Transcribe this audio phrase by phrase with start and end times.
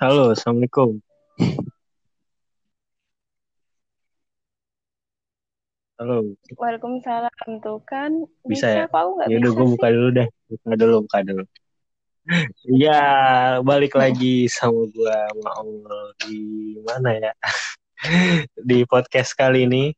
[0.00, 0.96] Halo, Assalamualaikum.
[6.00, 8.88] Halo, Waalaikumsalam tuh kan bisa ya?
[8.88, 10.28] Kok aku nggak Ya udah bisa gue buka dulu deh.
[10.48, 11.44] Buka dulu, buka dulu.
[12.80, 13.00] Iya,
[13.60, 15.68] balik lagi sama gue mau
[16.24, 16.36] di
[16.80, 17.32] mana ya?
[18.72, 19.92] Di podcast kali ini.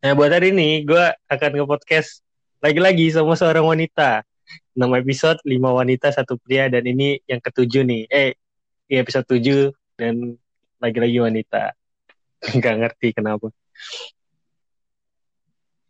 [0.00, 2.24] Nah, buat hari ini gue akan nge-podcast
[2.64, 4.24] lagi-lagi sama seorang wanita.
[4.72, 8.08] Nama episode 5 wanita satu pria dan ini yang ketujuh nih.
[8.08, 8.32] Eh,
[8.88, 10.36] ini episode 7 dan
[10.80, 11.72] lagi-lagi wanita.
[12.56, 13.48] Nggak ngerti kenapa.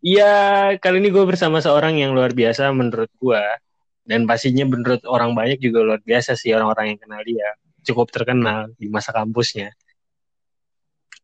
[0.05, 0.33] Iya,
[0.77, 3.43] kali ini gue bersama seorang yang luar biasa menurut gue.
[4.05, 7.49] Dan pastinya menurut orang banyak juga luar biasa sih orang-orang yang kenal dia.
[7.81, 9.73] Cukup terkenal di masa kampusnya.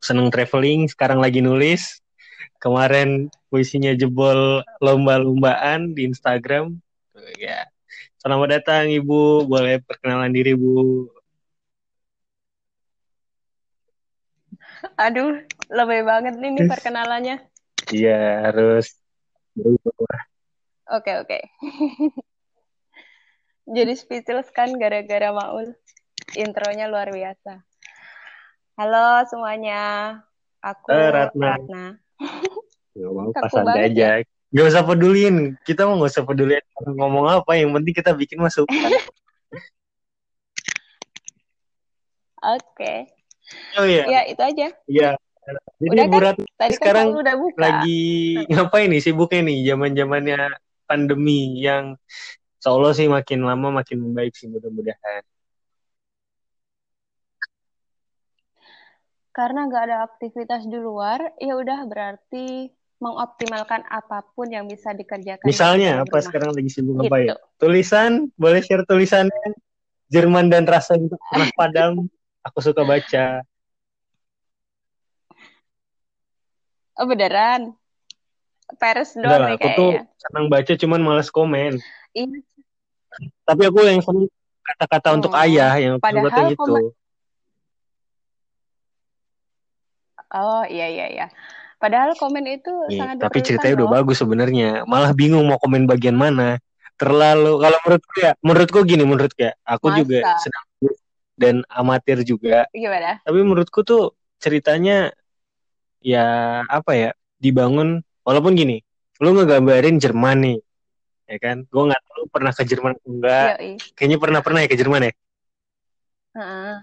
[0.02, 2.02] Seneng traveling, sekarang lagi nulis.
[2.58, 6.74] Kemarin puisinya jebol lomba-lombaan di Instagram.
[7.38, 7.70] Ya.
[8.18, 11.06] Selamat datang Ibu, boleh perkenalan diri Bu.
[14.98, 17.38] Aduh, lebih banget nih, nih perkenalannya.
[17.94, 18.98] Iya, harus.
[20.90, 21.40] Oke, oke.
[23.70, 25.78] Jadi speechless kan gara-gara Maul.
[26.34, 27.62] Intronya luar biasa.
[28.80, 29.82] Halo semuanya.
[30.64, 31.58] Aku Eh, Ratna.
[31.58, 31.84] Ratna.
[32.92, 34.10] Gak mau Kaku pasan banget aja.
[34.52, 35.56] Gak usah pedulin.
[35.64, 37.52] Kita mau gak usah pedulin orang ngomong apa.
[37.56, 38.68] Yang penting kita bikin masuk.
[42.42, 43.21] Oke.
[43.80, 44.04] Oh iya.
[44.08, 44.68] Ya, itu aja.
[44.88, 45.10] Iya.
[45.82, 46.36] Jadi Udah Bu kan?
[46.56, 47.60] Tadi sekarang kan udah buka.
[47.60, 48.02] lagi
[48.54, 50.40] ngapain nih sibuknya nih zaman zamannya
[50.86, 51.98] pandemi yang
[52.62, 55.26] seolah sih makin lama makin membaik sih mudah-mudahan.
[59.32, 62.68] Karena nggak ada aktivitas di luar, ya udah berarti
[63.02, 65.42] mengoptimalkan apa pun yang bisa dikerjakan.
[65.42, 67.08] di Misalnya dalam apa sekarang lagi sibuk Gitu.
[67.08, 67.28] ngapain?
[67.58, 69.58] Tulisan, boleh share tulisannya.
[70.12, 72.06] Jerman dan rasa itu pernah padam.
[72.42, 73.46] Aku suka baca.
[76.98, 77.78] Oh beneran?
[78.80, 81.74] Paris Enggak doang lah, nih aku tuh senang baca cuman males komen.
[82.16, 82.40] Iya.
[83.44, 84.26] Tapi aku yang senang
[84.64, 85.44] kata-kata untuk Hmm.
[85.44, 86.96] ayah yang Padahal komen-
[90.32, 91.26] Oh iya iya iya.
[91.76, 93.96] Padahal komen itu Nih, sangat tapi ceritanya udah loh.
[94.00, 94.88] bagus sebenarnya.
[94.88, 96.56] Malah bingung mau komen bagian mana.
[96.96, 99.52] Terlalu kalau menurutku ya, menurutku gini menurutku ya.
[99.68, 99.98] Aku Masa?
[100.00, 100.64] juga sedang
[101.42, 102.70] dan amatir juga.
[102.70, 103.18] Gimana?
[103.26, 105.10] Tapi menurutku tuh ceritanya
[106.02, 107.10] ya apa ya
[107.42, 108.82] dibangun walaupun gini,
[109.18, 110.60] lu ngegambarin Jerman nih,
[111.26, 111.58] ya kan?
[111.70, 113.48] Gue nggak tahu pernah ke Jerman enggak.
[113.58, 113.74] Yoi.
[113.98, 115.14] Kayaknya pernah pernah ya ke Jerman ya.
[116.38, 116.76] Heeh.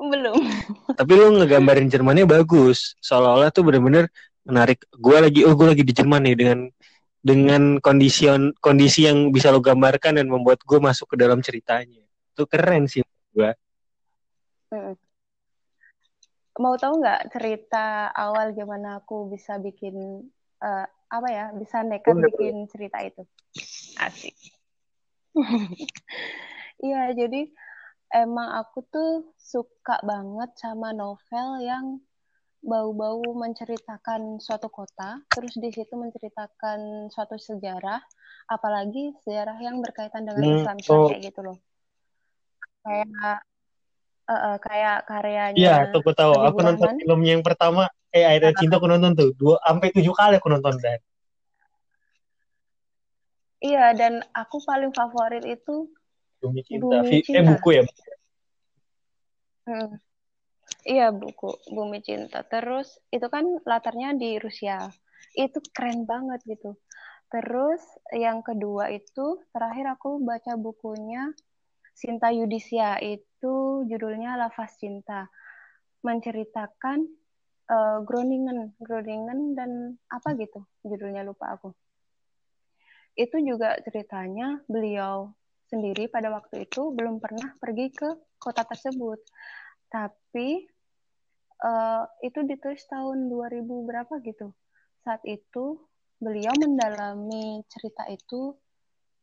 [0.00, 0.36] Belum.
[1.00, 4.08] Tapi lu ngegambarin Jermannya bagus, seolah-olah tuh bener-bener
[4.44, 4.84] menarik.
[4.96, 6.58] Gue lagi, oh gue lagi di Jerman nih dengan
[7.20, 8.24] dengan kondisi
[8.64, 12.00] kondisi yang bisa lo gambarkan dan membuat gue masuk ke dalam ceritanya.
[12.32, 13.04] Itu keren sih
[13.34, 13.50] gue.
[14.70, 14.94] Mm.
[16.60, 20.26] Mau tahu nggak cerita awal gimana aku bisa bikin
[20.60, 21.50] eh, apa ya?
[21.56, 23.22] Bisa nekat Boleh, bikin cerita itu.
[23.98, 24.36] Asik.
[26.80, 27.44] Iya, jadi
[28.16, 32.00] emang aku tuh suka banget sama novel yang
[32.60, 38.00] bau-bau menceritakan suatu kota, terus di situ menceritakan suatu sejarah,
[38.48, 41.08] apalagi sejarah yang berkaitan dengan Hmm, Islam oh.
[41.08, 41.56] kayak gitu loh.
[42.80, 43.36] Kayak
[44.30, 46.32] eh, eh, kayak karyanya Iya, tuh aku tahu.
[46.48, 47.00] Aku nonton Rahman.
[47.02, 47.82] filmnya yang pertama,
[48.14, 51.00] eh Air Cinta aku nonton tuh dua sampai tujuh kali aku nonton dan.
[53.60, 55.92] Iya, dan aku paling favorit itu
[56.40, 57.04] Bumi Cinta.
[57.04, 57.52] Bumi Eh Cinta.
[57.52, 57.82] buku ya.
[59.68, 60.00] Hmm.
[60.88, 62.40] Iya, buku Bumi Cinta.
[62.48, 64.88] Terus itu kan latarnya di Rusia.
[65.36, 66.80] Itu keren banget gitu.
[67.28, 67.84] Terus
[68.16, 71.30] yang kedua itu terakhir aku baca bukunya
[72.00, 75.28] Sinta Yudisia itu judulnya Lafaz Cinta.
[76.00, 77.04] Menceritakan
[77.68, 81.76] eh, Groningen, Groningen dan apa gitu judulnya lupa aku.
[83.12, 85.36] Itu juga ceritanya beliau
[85.68, 88.08] sendiri pada waktu itu belum pernah pergi ke
[88.40, 89.20] kota tersebut.
[89.92, 90.48] Tapi
[91.60, 94.56] eh, itu ditulis tahun 2000 berapa gitu.
[95.04, 95.84] Saat itu
[96.16, 98.56] beliau mendalami cerita itu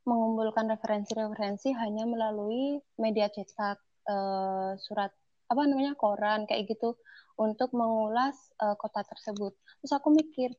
[0.07, 3.77] mengumpulkan referensi-referensi hanya melalui media cetak,
[4.07, 5.11] eh, surat
[5.47, 6.95] apa namanya koran kayak gitu
[7.35, 9.53] untuk mengulas eh, kota tersebut.
[9.83, 10.55] Terus aku mikir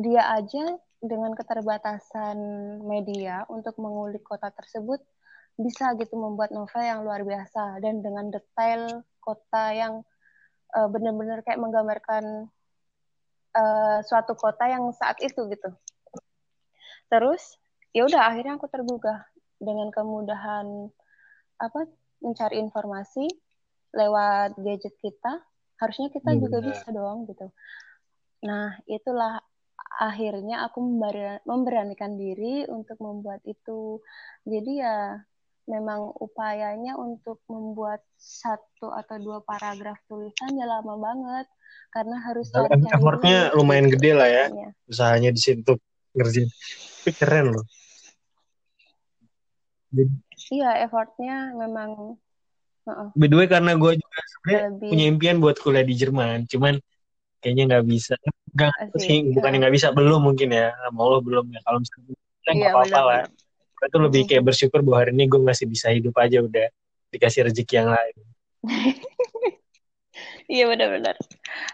[0.00, 2.38] dia aja dengan keterbatasan
[2.86, 5.02] media untuk mengulik kota tersebut
[5.60, 10.00] bisa gitu membuat novel yang luar biasa dan dengan detail kota yang
[10.72, 12.48] uh, benar-benar kayak menggambarkan
[13.52, 15.70] uh, suatu kota yang saat itu gitu.
[17.12, 17.60] Terus
[17.92, 19.28] ya udah akhirnya aku tergugah
[19.60, 20.90] dengan kemudahan
[21.60, 21.86] apa
[22.24, 23.28] mencari informasi
[23.92, 25.44] lewat gadget kita.
[25.78, 27.46] Harusnya kita Iya, juga bisa dong gitu.
[28.46, 29.42] Nah itulah
[29.98, 34.00] akhirnya aku member- memberanikan diri untuk membuat itu.
[34.46, 35.20] Jadi ya
[35.68, 41.46] memang upayanya untuk membuat satu atau dua paragraf tulisan ya lama banget.
[41.92, 42.48] Karena harus
[42.88, 44.46] effortnya lumayan gede lah ya.
[44.88, 45.76] Usahanya di situ
[46.16, 46.48] ngerjain.
[47.02, 47.64] Tapi keren loh.
[49.92, 50.08] Jadi,
[50.52, 52.16] Iya, effortnya memang
[52.88, 56.44] heeh, by the way, karena gue juga sebenarnya lebih punya impian buat kuliah di Jerman,
[56.48, 56.76] cuman
[57.40, 58.14] kayaknya nggak bisa.
[58.52, 59.00] Enggak asik.
[59.00, 60.72] sih, bukannya nggak bisa, belum mungkin ya.
[60.92, 61.60] Mau lo belum ya.
[61.64, 62.12] Kalau misalnya
[62.44, 63.22] nggak Iya, apa-apa lah.
[63.90, 64.48] tuh lebih kayak Mhm.
[64.48, 66.66] bersyukur bahwa hari ini gue masih bisa hidup aja udah
[67.10, 68.16] dikasih rezeki yang lain.
[70.52, 71.16] Iya, benar-benar.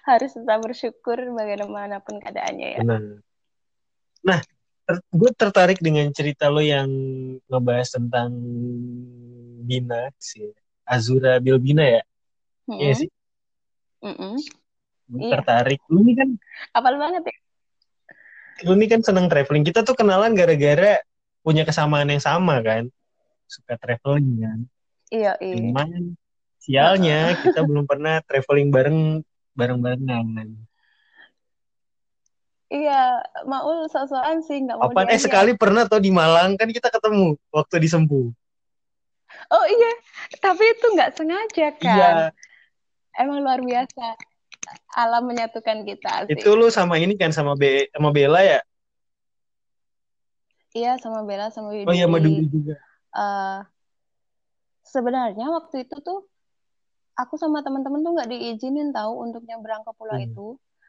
[0.06, 2.80] Harus tetap bersyukur bagaimanapun keadaannya ya.
[2.86, 3.02] Benar.
[4.28, 4.40] Nah,
[4.84, 6.88] ter- gue tertarik dengan cerita lo yang
[7.48, 8.28] ngebahas tentang
[9.64, 10.52] Bina sih.
[10.84, 12.02] Azura Bilbina ya?
[12.68, 13.00] Iya Mm-mm.
[13.04, 13.08] sih.
[15.08, 15.32] Gue Iya.
[15.40, 15.80] tertarik.
[15.88, 16.28] Lu ini kan
[16.76, 17.36] Apal banget ya?
[18.66, 19.62] lu ini kan seneng traveling.
[19.64, 20.98] Kita tuh kenalan gara-gara
[21.40, 22.90] punya kesamaan yang sama kan.
[23.48, 24.58] Suka traveling kan.
[25.08, 25.54] Iya, iya.
[25.56, 25.88] Cuman
[26.60, 29.00] sialnya kita belum pernah traveling bareng
[29.56, 30.67] bareng-barengan.
[32.68, 35.08] Iya, Maul sok-sokan sih nggak mau Apaan?
[35.08, 38.28] Eh sekali pernah tau di Malang kan kita ketemu waktu di Sempu.
[39.48, 39.92] Oh iya,
[40.44, 41.80] tapi itu nggak sengaja kan?
[41.80, 42.10] Iya,
[43.16, 44.16] Emang luar biasa.
[45.00, 46.36] Alam menyatukan kita sih.
[46.36, 48.60] itu lu sama ini kan sama Be sama Bella ya?
[50.76, 51.88] Iya, sama Bella sama Widuri.
[51.88, 52.76] Oh iya Maduri juga.
[53.16, 53.58] Eh,
[54.84, 56.28] sebenarnya waktu itu tuh
[57.16, 60.28] aku sama teman-teman tuh nggak diizinin tahu untuk nyebrang ke pulau Hmm.
[60.28, 60.46] itu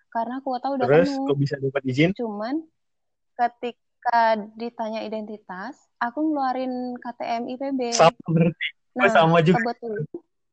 [0.10, 1.26] karena kuota udah Terus penuh.
[1.30, 2.10] kok bisa dapat izin?
[2.18, 2.66] Cuman
[3.38, 4.22] ketika
[4.58, 7.80] ditanya identitas, aku ngeluarin KTM IPB.
[7.94, 8.68] Sama berarti.
[8.98, 9.62] Nah, sama juga.
[9.62, 10.04] kebetulan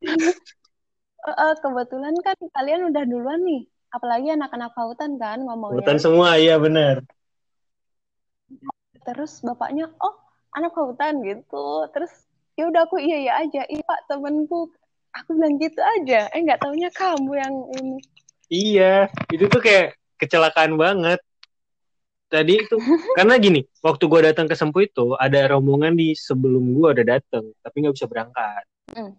[1.65, 3.65] kebetulan kan kalian udah duluan nih.
[3.91, 5.81] Apalagi anak-anak pautan kan ngomongnya.
[5.81, 7.01] Hutan semua, iya benar.
[9.07, 10.15] Terus bapaknya, oh
[10.53, 11.89] anak pautan gitu.
[11.97, 12.13] Terus
[12.61, 13.63] ya udah aku iya iya aja.
[13.67, 14.69] Iya pak temenku.
[15.17, 16.29] Aku bilang gitu aja.
[16.29, 17.99] Eh nggak taunya kamu yang ini.
[18.47, 21.19] Iya, itu tuh kayak kecelakaan banget.
[22.27, 22.77] Tadi itu
[23.19, 27.45] karena gini, waktu gua datang ke Sempu itu ada rombongan di sebelum gua udah datang,
[27.63, 28.65] tapi nggak bisa berangkat.
[28.95, 29.15] Hmm.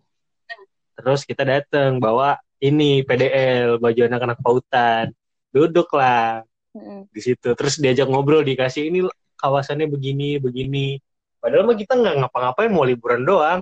[0.98, 5.14] Terus kita datang bawa ini PDL, baju anak-anak pautan.
[5.54, 6.42] Duduk lah
[6.74, 7.06] Mm-mm.
[7.14, 7.54] di situ.
[7.54, 9.06] Terus diajak ngobrol, dikasih ini
[9.38, 10.98] kawasannya begini, begini.
[11.38, 13.60] Padahal mah kita nggak ngapa-ngapain, mau liburan doang.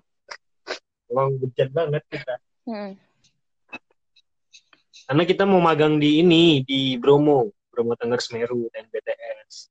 [1.11, 2.39] Emang bejat banget kita.
[2.65, 3.04] Mm-mm.
[5.05, 7.53] Karena kita mau magang di ini, di Bromo.
[7.69, 9.69] Bromo Tengger Semeru, TNBTS.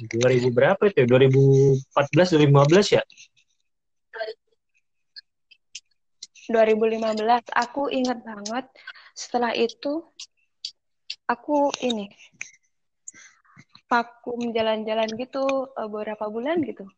[0.00, 1.06] 2000 berapa itu ya?
[1.08, 3.02] 2014, 2015 ya?
[6.50, 8.66] 2015 aku ingat banget
[9.14, 10.02] setelah itu
[11.30, 12.10] aku ini
[13.86, 16.90] vakum jalan-jalan gitu eh, beberapa bulan gitu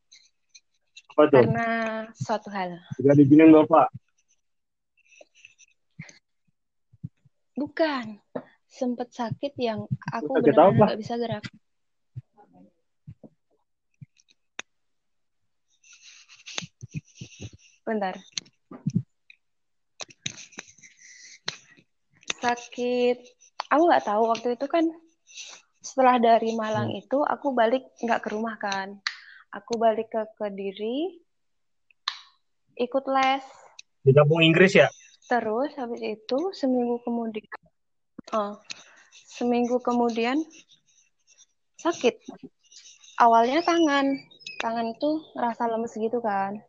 [1.12, 1.37] Apa tuh?
[1.44, 1.69] karena
[2.17, 3.93] suatu hal Sudah diizinin Bapak.
[7.57, 8.21] Bukan.
[8.73, 11.45] Sempet sakit yang aku benar-benar nggak bisa gerak.
[17.85, 18.17] Bentar.
[22.41, 23.19] Sakit.
[23.69, 24.89] Aku nggak tahu waktu itu kan
[25.82, 28.97] setelah dari Malang itu aku balik nggak ke rumah kan.
[29.53, 31.21] Aku balik ke Kediri
[32.81, 33.44] ikut les.
[34.01, 34.89] Di kampung Inggris ya?
[35.31, 37.46] Terus habis itu seminggu kemudian
[38.34, 38.58] oh,
[39.32, 40.38] seminggu kemudian
[41.82, 42.14] sakit.
[43.19, 44.06] Awalnya tangan.
[44.62, 46.62] Tangan itu ngerasa lemes gitu kan.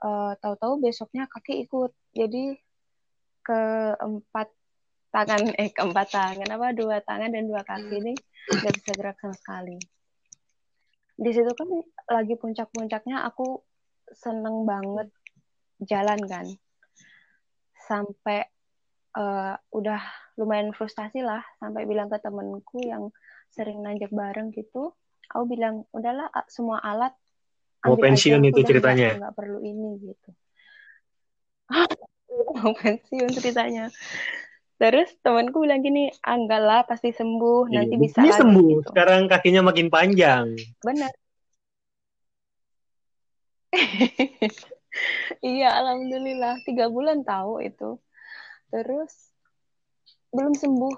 [0.00, 1.90] Eh, tahu-tahu besoknya kaki ikut.
[2.14, 2.54] Jadi
[3.42, 4.48] keempat
[5.10, 8.14] tangan eh keempat tangan apa dua tangan dan dua kaki ini
[8.46, 9.76] nggak bisa gerak sama sekali.
[11.20, 11.68] Di situ kan
[12.08, 13.60] lagi puncak-puncaknya aku
[14.14, 15.12] seneng banget
[15.84, 16.46] jalan kan
[17.90, 18.38] sampai
[19.18, 20.00] eh, udah
[20.38, 23.10] lumayan frustasi lah sampai bilang ke temenku yang
[23.50, 24.94] sering nanjak bareng gitu
[25.30, 27.10] aku bilang udahlah semua alat
[27.82, 29.08] Mau ambil pensiun aja, itu ceritanya?
[29.18, 30.30] nggak perlu ini gitu
[32.60, 33.84] mau pensiun ceritanya
[34.80, 38.68] terus temanku bilang gini enggak lah pasti sembuh nanti Iya, bisa buktinya lagi sembuh.
[38.70, 40.46] gitu Sekarang kakinya makin panjang.
[40.86, 41.12] benar
[45.44, 47.98] iya alhamdulillah tiga bulan tahu itu
[48.70, 49.34] terus
[50.30, 50.96] belum sembuh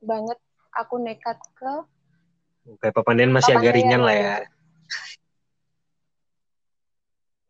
[0.00, 0.38] banget
[0.72, 1.74] aku nekat ke
[2.80, 4.34] Kayak Papandayan masih agak ringan lah ya.
[4.38, 4.60] dulu.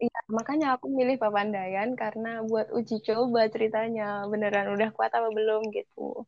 [0.00, 5.68] Iya, makanya aku milih Papandayan karena buat uji coba ceritanya beneran udah kuat apa belum
[5.76, 6.25] gitu.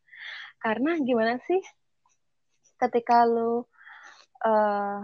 [0.60, 1.56] Karena gimana sih
[2.76, 3.64] ketika lu
[4.44, 5.00] uh,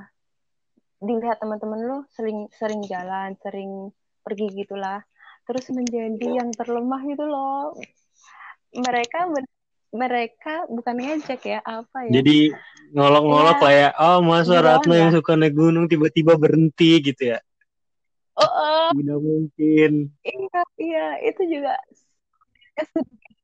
[1.01, 3.89] dilihat teman-teman lu sering sering jalan, sering
[4.25, 5.01] pergi gitulah,
[5.49, 7.77] terus menjadi yang terlemah gitu loh.
[8.73, 9.33] Mereka
[9.89, 12.21] mereka bukan ngejek ya apa ya?
[12.21, 12.53] Jadi
[12.93, 13.89] ngolok-ngolok ya, lah ya.
[13.97, 17.41] Oh masa Ratna yang suka naik gunung tiba-tiba berhenti gitu ya?
[18.39, 18.89] Oh, oh.
[18.95, 20.15] Tidak mungkin.
[20.23, 21.75] Iya, iya, itu juga
[22.79, 23.35] sedikit,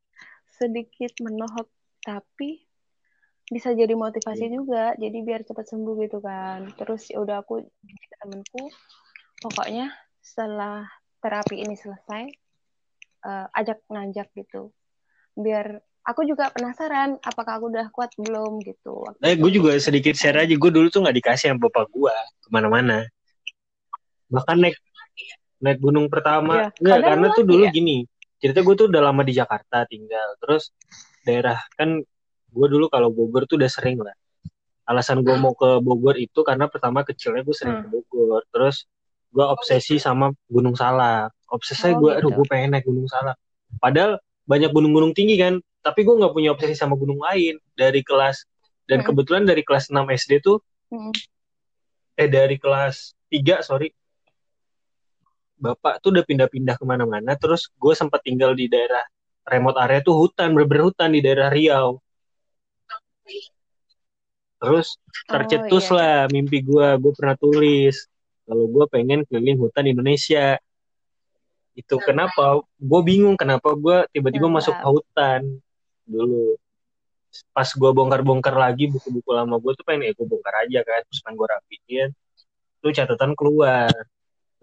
[0.54, 1.66] sedikit menohok,
[1.98, 2.62] tapi
[3.50, 4.54] bisa jadi motivasi hmm.
[4.54, 4.84] juga.
[4.94, 6.70] Jadi biar cepat sembuh gitu kan.
[6.78, 7.66] Terus ya udah aku
[8.22, 8.70] temenku,
[9.42, 9.90] pokoknya
[10.24, 10.88] setelah
[11.20, 12.32] terapi ini selesai,
[13.28, 14.72] uh, ajak ngajak gitu.
[15.36, 19.04] Biar aku juga penasaran apakah aku udah kuat belum gitu.
[19.20, 20.56] Eh, gue juga sedikit share aja.
[20.56, 23.04] Gue dulu tuh nggak dikasih sama bapak gue ke mana-mana
[24.34, 24.76] bahkan naik
[25.62, 27.72] naik gunung pertama ya, enggak karena tuh dulu ya?
[27.72, 28.04] gini
[28.42, 30.74] cerita gue tuh udah lama di Jakarta tinggal terus
[31.24, 32.02] daerah kan
[32.54, 34.12] gue dulu kalau Bogor tuh udah sering lah
[34.84, 37.84] alasan gue mau ke Bogor itu karena pertama kecilnya gue sering hmm.
[37.86, 38.84] ke Bogor terus
[39.34, 41.34] gue obsesi sama Gunung Salak.
[41.50, 42.18] Obsesi oh, gue gitu.
[42.22, 43.34] aduh gue pengen naik Gunung Salak.
[43.82, 45.58] Padahal banyak gunung-gunung tinggi kan?
[45.82, 47.58] Tapi gue nggak punya obsesi sama gunung lain.
[47.74, 48.46] Dari kelas
[48.86, 49.06] dan hmm.
[49.10, 50.60] kebetulan dari kelas 6 SD tuh
[50.92, 51.12] hmm.
[52.20, 53.90] eh dari kelas 3 sorry.
[55.54, 59.02] Bapak tuh udah pindah-pindah ke mana-mana terus gue sempat tinggal di daerah
[59.48, 61.98] remote area tuh hutan bener hutan di daerah Riau.
[64.60, 64.96] Terus
[65.28, 66.24] tercetus oh, iya.
[66.24, 67.96] lah mimpi gue gue pernah tulis
[68.44, 70.60] kalau gue pengen keliling hutan Indonesia.
[71.74, 72.62] Itu kenapa?
[72.78, 75.42] gue bingung kenapa gue tiba-tiba masuk ke hutan
[76.06, 76.54] dulu.
[77.50, 81.20] Pas gue bongkar-bongkar lagi buku-buku lama gue tuh pengen ya gue bongkar aja kan terus
[81.24, 82.08] pengen gue rapiin.
[82.78, 83.90] Tuh catatan keluar.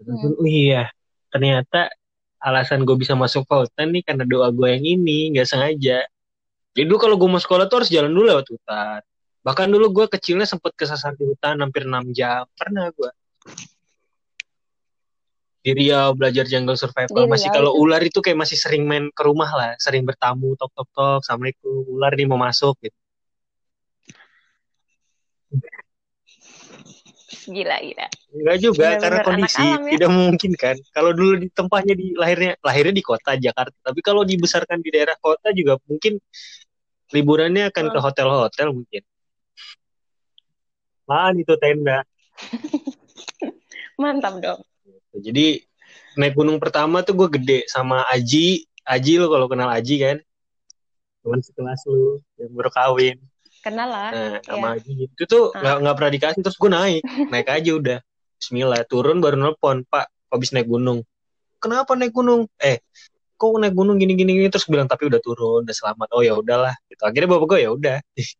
[0.02, 0.34] Hmm.
[0.34, 0.90] oh iya
[1.30, 1.86] ternyata
[2.42, 6.02] alasan gue bisa masuk ke hutan nih karena doa gue yang ini nggak sengaja.
[6.72, 9.00] Jadi dulu kalau gue mau sekolah tuh harus jalan dulu lewat hutan.
[9.42, 12.48] Bahkan dulu gue kecilnya sempet kesasar di hutan hampir 6 jam.
[12.56, 13.10] Pernah gue
[15.62, 19.46] di Riau belajar jungle survival masih kalau ular itu kayak masih sering main ke rumah
[19.54, 22.98] lah sering bertamu tok tok tok assalamualaikum ular nih mau masuk gitu
[27.46, 29.90] gila gila Enggak juga Bener -bener karena kondisi alam, ya?
[29.92, 30.76] tidak mungkin kan.
[30.88, 35.16] Kalau dulu di tempatnya di lahirnya lahirnya di kota Jakarta, tapi kalau dibesarkan di daerah
[35.20, 36.16] kota juga mungkin
[37.12, 37.92] liburannya akan oh.
[37.92, 39.02] ke hotel-hotel mungkin.
[41.04, 42.08] Mana itu tenda.
[44.00, 44.64] Mantap dong.
[45.18, 45.60] Jadi
[46.16, 48.64] naik gunung pertama tuh gue gede sama Aji.
[48.82, 50.16] Aji lo kalau kenal Aji kan.
[51.22, 53.16] Teman sekelas lu yang baru kawin
[53.62, 55.06] kenal lah nah, sama ya.
[55.06, 55.62] itu tuh ah.
[55.62, 55.80] nggak ah.
[55.86, 57.98] nggak pernah dikasih terus gue naik naik aja udah
[58.42, 61.06] Bismillah turun baru nelpon Pak habis naik gunung
[61.62, 62.82] kenapa naik gunung eh
[63.38, 64.48] kok naik gunung gini gini, gini.
[64.50, 67.70] terus bilang tapi udah turun udah selamat oh ya udahlah gitu akhirnya bapak gue ya
[67.70, 67.96] udah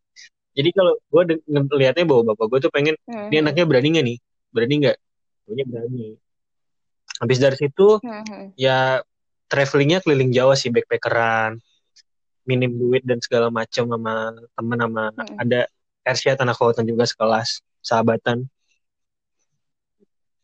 [0.59, 3.31] jadi kalau gue ngelihatnya bahwa bapak gue tuh pengen hmm.
[3.31, 4.17] ini anaknya berani nggak nih
[4.51, 4.97] berani nggak
[5.47, 6.05] punya berani
[7.21, 8.57] habis dari situ hmm.
[8.57, 9.01] ya
[9.51, 11.61] travelingnya keliling Jawa sih backpackeran
[12.43, 14.15] minim duit dan segala macam sama
[14.57, 15.37] temen sama hmm.
[15.39, 15.59] ada
[16.03, 18.49] Ersya tanah kawatan juga sekelas sahabatan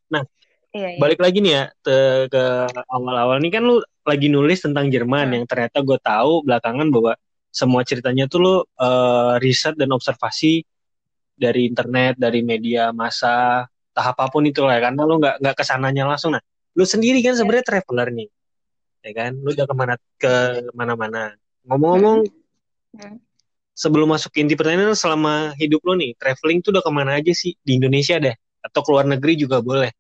[0.10, 0.24] nah
[0.72, 1.00] iya, iya.
[1.02, 1.98] balik lagi nih ya ke,
[2.32, 2.44] ke
[2.90, 5.36] awal-awal nih kan lu lagi nulis tentang Jerman hmm.
[5.42, 7.14] yang ternyata gue tahu belakangan bahwa
[7.50, 10.62] semua ceritanya tuh lu uh, riset dan observasi
[11.34, 15.64] dari internet dari media massa tahap apa pun itu lah karena lu nggak nggak ke
[15.66, 16.44] sananya langsung nah
[16.80, 17.40] lu sendiri kan iya.
[17.44, 18.30] sebenarnya traveler nih
[19.04, 20.34] ya kan lu udah ke mana ke
[20.72, 21.36] mana-mana
[21.70, 22.26] Ngomong-ngomong,
[22.98, 23.18] hmm.
[23.78, 27.54] sebelum masuk inti pertanyaan selama hidup lo nih, traveling tuh udah ke mana aja sih
[27.60, 28.34] di Indonesia deh?
[28.66, 29.94] Atau keluar negeri juga boleh?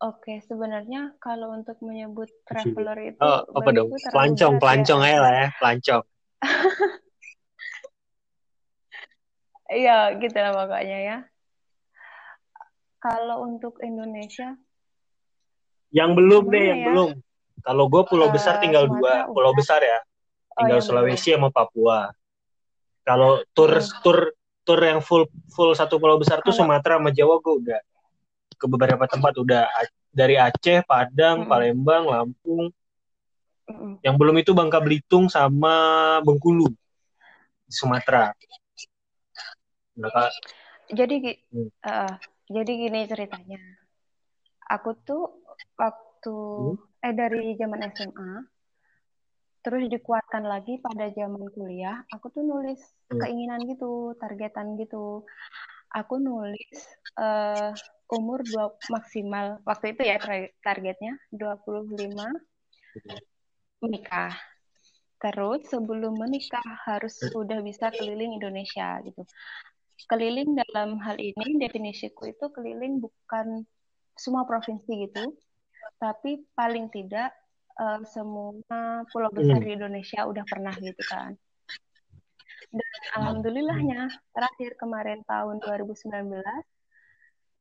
[0.00, 3.92] Oke, sebenarnya kalau untuk menyebut traveler itu oh, apa dong?
[4.14, 4.60] Pelancong, ya.
[4.62, 5.06] pelancong ya.
[5.10, 6.02] aja lah ya, pelancong.
[9.70, 11.16] Iya, gitu lah pokoknya ya.
[13.00, 14.60] Kalau untuk Indonesia,
[15.90, 16.86] yang belum deh, yang ya?
[16.92, 17.10] belum.
[17.60, 19.98] Kalau gue pulau uh, besar tinggal dua, pulau besar ya.
[20.56, 22.08] Oh, tinggal oh, Sulawesi sama Papua.
[23.04, 24.00] Kalau tur hmm.
[24.00, 24.18] tur
[24.64, 27.80] tur yang full full satu pulau besar tuh Sumatera sama Jawa gue udah
[28.60, 29.66] ke beberapa tempat udah
[30.12, 31.48] dari Aceh, Padang, hmm.
[31.50, 32.70] Palembang, Lampung.
[33.66, 33.98] Hmm.
[34.02, 35.74] Yang belum itu Bangka Belitung sama
[36.22, 36.70] Bengkulu
[37.70, 38.34] Sumatera.
[39.98, 40.30] Nah,
[40.90, 41.70] jadi hmm.
[41.82, 42.14] uh,
[42.50, 43.60] jadi gini ceritanya.
[44.70, 45.46] Aku tuh
[45.78, 46.36] waktu
[46.74, 47.06] hmm?
[47.06, 48.32] eh dari zaman SMA
[49.60, 52.80] terus dikuatkan lagi pada zaman kuliah aku tuh nulis
[53.12, 53.20] hmm.
[53.20, 55.20] keinginan gitu targetan gitu
[55.92, 56.80] aku nulis
[57.20, 57.68] uh,
[58.08, 60.16] umur dua maksimal waktu itu ya
[60.64, 61.92] targetnya 25
[63.80, 64.34] menikah.
[65.20, 69.22] Terus sebelum menikah harus sudah bisa keliling Indonesia gitu.
[70.08, 73.66] Keliling dalam hal ini definisiku itu keliling bukan
[74.16, 75.36] semua provinsi gitu,
[76.00, 77.32] tapi paling tidak
[77.80, 79.66] uh, semua pulau besar hmm.
[79.66, 81.36] di Indonesia udah pernah gitu kan.
[82.70, 86.38] Dan alhamdulillahnya terakhir kemarin tahun 2019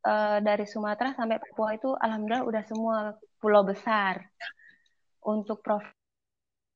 [0.05, 2.97] uh, dari Sumatera sampai Papua itu alhamdulillah udah semua
[3.41, 4.21] pulau besar.
[5.19, 5.83] Untuk prov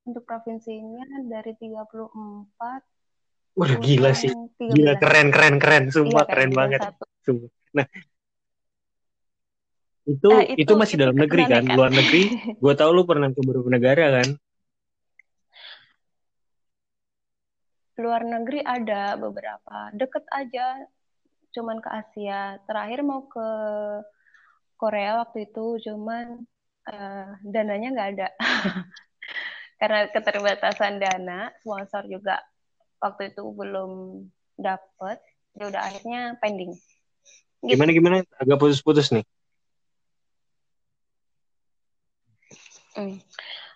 [0.03, 2.60] untuk provinsinya dari 34
[3.54, 4.34] Wah gila sih.
[4.58, 6.82] Gila keren keren keren sumpah iya, keren banget.
[7.22, 7.50] Sumpah.
[7.74, 7.86] Nah,
[10.04, 11.64] itu, nah, itu itu masih itu dalam negeri kan?
[11.64, 11.76] kan?
[11.78, 12.24] Luar negeri.
[12.64, 14.30] Gue tau lu pernah ke beberapa negara kan?
[18.02, 19.94] Luar negeri ada beberapa.
[19.94, 20.82] Deket aja
[21.54, 22.58] cuman ke Asia.
[22.66, 23.48] Terakhir mau ke
[24.82, 26.42] Korea waktu itu, cuman
[26.90, 28.28] uh, dananya nggak ada.
[29.80, 32.42] Karena keterbatasan dana, sponsor juga
[33.04, 34.24] waktu itu belum
[34.56, 35.20] dapet.
[35.60, 36.72] Ya udah akhirnya pending.
[37.60, 37.76] Gitu.
[37.76, 38.16] Gimana gimana?
[38.40, 39.28] Agak putus-putus nih.
[42.96, 43.20] Hmm.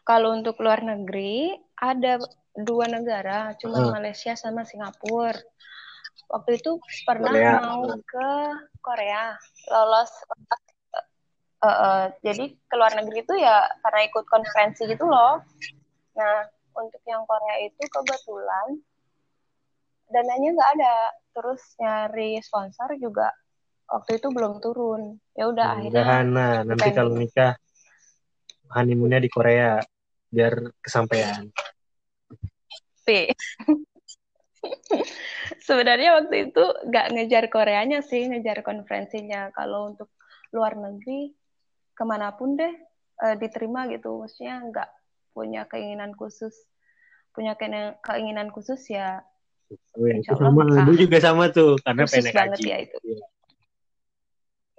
[0.08, 2.24] Kalau untuk luar negeri ada
[2.56, 3.92] dua negara, cuma hmm.
[3.92, 5.36] Malaysia sama Singapura
[6.28, 6.72] waktu itu
[7.08, 7.52] pernah Korea.
[7.64, 8.30] mau ke
[8.84, 9.36] Korea
[9.72, 10.12] lolos
[11.64, 15.40] uh, uh, jadi ke luar negeri itu ya karena ikut konferensi gitu loh
[16.16, 16.44] nah
[16.76, 18.68] untuk yang Korea itu kebetulan
[20.08, 20.96] dananya nggak ada
[21.36, 23.32] terus nyari sponsor juga
[23.88, 26.50] waktu itu belum turun ya udah akhirnya Hana.
[26.64, 27.56] nanti kalau nikah
[28.72, 29.80] honeymoonnya di Korea
[30.28, 31.48] biar kesampaian
[33.08, 33.32] P
[35.68, 39.52] Sebenarnya waktu itu nggak ngejar Koreanya sih, ngejar konferensinya.
[39.56, 40.12] Kalau untuk
[40.52, 41.36] luar negeri,
[41.94, 42.74] ke mana pun deh
[43.24, 44.24] uh, diterima gitu.
[44.24, 44.90] Maksudnya nggak
[45.32, 46.56] punya keinginan khusus.
[47.32, 47.56] Punya
[48.04, 49.22] keinginan khusus ya.
[49.68, 52.68] Oh, ya itu sama, gue juga sama tuh, karena khusus banget haji.
[52.72, 52.98] ya itu.
[53.04, 53.26] Iya,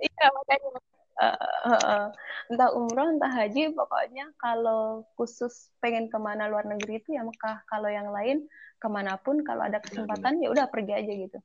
[0.01, 0.71] iya makanya.
[1.19, 1.35] Uh,
[1.67, 2.07] uh, uh,
[2.47, 7.67] entah umroh entah haji pokoknya kalau khusus pengen ke mana luar negeri itu ya Mekah.
[7.67, 8.47] Kalau yang lain
[8.79, 11.39] ke mana pun kalau ada kesempatan ya udah pergi aja gitu.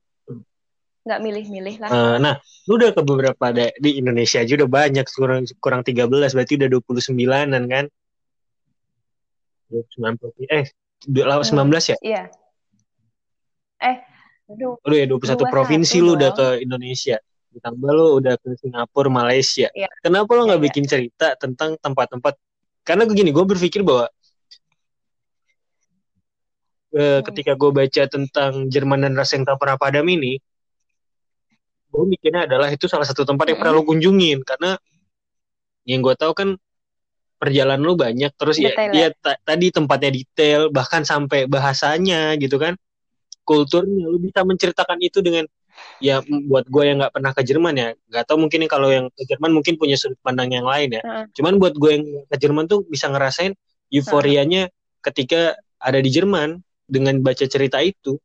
[1.04, 1.90] Nggak milih-milih lah.
[1.90, 2.34] Uh, nah
[2.70, 6.68] lu udah ke beberapa ada di Indonesia aja udah banyak kurang kurang 13 berarti udah
[6.70, 7.84] 29an kan?
[9.74, 10.70] 90 eh
[11.10, 11.96] 19 hmm, ya?
[11.98, 12.22] iya
[13.84, 13.98] eh
[14.44, 17.16] Aduh, ya 21 provinsi lu udah ke Indonesia.
[17.48, 19.72] Ditambah lo udah ke Singapura Malaysia.
[19.72, 19.88] Ya.
[20.04, 22.36] kenapa lo nggak ya, bikin cerita tentang tempat-tempat?
[22.84, 24.12] Karena begini gue berpikir bahwa
[26.92, 27.20] e, hmm.
[27.32, 30.36] ketika gue baca tentang Jerman dan rasa yang tak pernah padam ini
[31.94, 33.62] gue mikirnya adalah itu salah satu tempat yang hmm.
[33.64, 34.44] pernah lo kunjungin.
[34.44, 34.76] Karena
[35.88, 36.48] yang gue tahu kan
[37.40, 38.28] perjalanan lo banyak.
[38.36, 39.32] Terus ya, detail, ya, ya.
[39.40, 42.76] tadi tempatnya detail bahkan sampai bahasanya gitu kan
[43.44, 44.08] kulturnya.
[44.08, 45.44] Lo bisa menceritakan itu dengan
[45.98, 47.88] ya buat gue yang nggak pernah ke Jerman ya.
[48.10, 51.02] Nggak tahu mungkin kalau yang ke Jerman mungkin punya sudut pandang yang lain ya.
[51.04, 51.24] Uh.
[51.36, 53.54] cuman buat gue yang ke Jerman tuh bisa ngerasain
[53.92, 54.72] euforianya uh.
[55.04, 58.18] ketika ada di Jerman dengan baca cerita itu.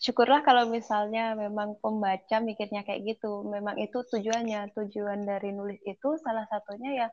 [0.00, 3.44] Syukurlah kalau misalnya memang pembaca mikirnya kayak gitu.
[3.44, 4.72] Memang itu tujuannya.
[4.72, 7.08] Tujuan dari nulis itu salah satunya ya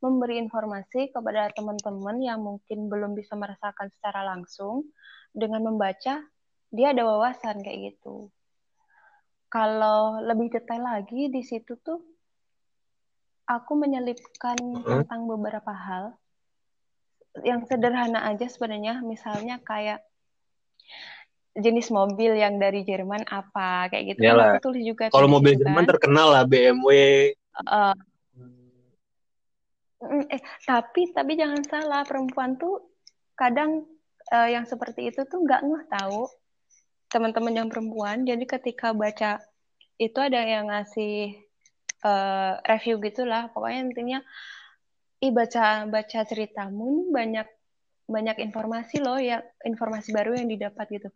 [0.00, 4.88] memberi informasi kepada teman-teman yang mungkin belum bisa merasakan secara langsung
[5.36, 6.24] dengan membaca
[6.72, 8.32] dia ada wawasan kayak gitu.
[9.50, 12.00] Kalau lebih detail lagi di situ tuh
[13.50, 16.14] aku menyelipkan tentang beberapa hal
[17.42, 20.02] yang sederhana aja sebenarnya misalnya kayak
[21.58, 24.22] jenis mobil yang dari Jerman apa kayak gitu.
[24.22, 25.10] Kan aku tulis juga.
[25.10, 25.90] Kalau mobil Jerman kan.
[25.98, 26.88] terkenal lah BMW.
[27.66, 27.92] Uh,
[30.00, 32.80] Eh, tapi tapi jangan salah, perempuan tuh
[33.36, 33.84] kadang
[34.32, 36.24] uh, yang seperti itu tuh nggak ngeh tahu
[37.12, 38.24] teman-teman yang perempuan.
[38.24, 39.44] Jadi ketika baca
[40.00, 41.36] itu ada yang ngasih
[42.00, 43.52] uh, review gitulah.
[43.52, 44.18] Pokoknya intinya,
[45.20, 47.44] ih baca baca ceritamu banyak
[48.10, 51.08] banyak informasi loh ya informasi baru yang didapat gitu.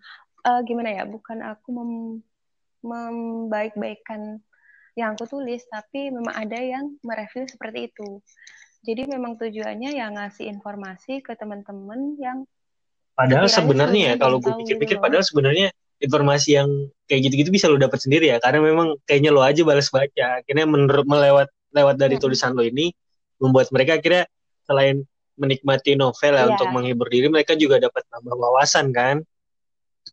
[0.45, 1.05] Uh, gimana ya?
[1.09, 1.93] Bukan aku mem
[2.85, 4.45] membaik-baikkan
[4.93, 8.21] yang aku tulis, tapi memang ada yang mereview seperti itu.
[8.85, 12.45] Jadi memang tujuannya yang ngasih informasi ke teman-teman yang
[13.15, 15.05] Padahal sebenarnya ya kalau gue pikir-pikir gitu.
[15.07, 15.71] padahal sebenarnya
[16.03, 16.69] informasi yang
[17.07, 18.43] kayak gitu-gitu bisa lo dapat sendiri ya.
[18.43, 22.23] Karena memang kayaknya lo aja balas baca akhirnya menurut melewat lewat dari hmm.
[22.27, 22.91] tulisan lo ini
[23.39, 24.27] membuat mereka kira
[24.67, 25.07] selain
[25.39, 26.51] menikmati novel ya Iya.
[26.55, 29.17] untuk menghibur diri mereka juga dapat nambah wawasan kan?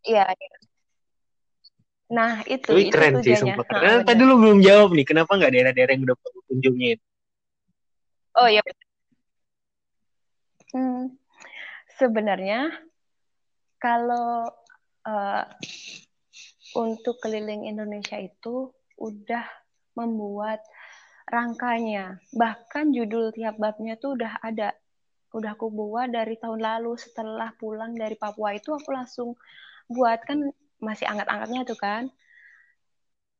[0.05, 0.29] Iya.
[2.11, 3.65] Nah, itu tapi itu keren sih sumpah.
[3.65, 5.05] Karena tadi lu belum jawab nih?
[5.09, 6.97] Kenapa nggak daerah-daerah yang udah perlu kunjungin
[8.35, 8.61] Oh iya.
[10.71, 11.19] Hmm,
[11.99, 12.71] sebenarnya
[13.81, 14.47] kalau
[15.03, 15.43] eh,
[16.77, 19.43] untuk keliling Indonesia itu udah
[19.99, 20.63] membuat
[21.27, 22.19] rangkanya.
[22.31, 24.71] Bahkan judul tiap babnya tuh udah ada.
[25.31, 29.35] Udah aku buat dari tahun lalu setelah pulang dari Papua itu aku langsung
[29.91, 32.03] buat kan masih anget-angetnya tuh kan.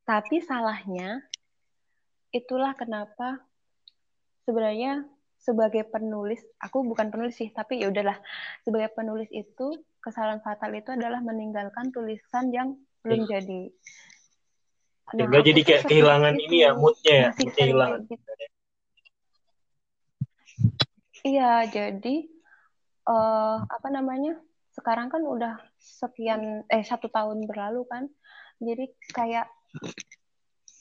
[0.08, 1.22] Tapi salahnya
[2.32, 3.44] itulah kenapa
[4.46, 5.06] sebenarnya
[5.42, 8.14] sebagai penulis, aku bukan penulis sih, tapi ya udahlah.
[8.62, 13.62] Sebagai penulis itu kesalahan fatal itu adalah meninggalkan tulisan yang belum jadi.
[15.12, 17.54] Nah, Sehingga aku jadi kayak kehilangan itu, ini ya moodnya ya kayak
[18.06, 18.18] gitu.
[21.22, 22.16] Iya, jadi
[23.02, 24.38] eh apa namanya?
[24.72, 28.06] Sekarang kan udah sekian eh satu tahun berlalu kan.
[28.62, 29.50] Jadi kayak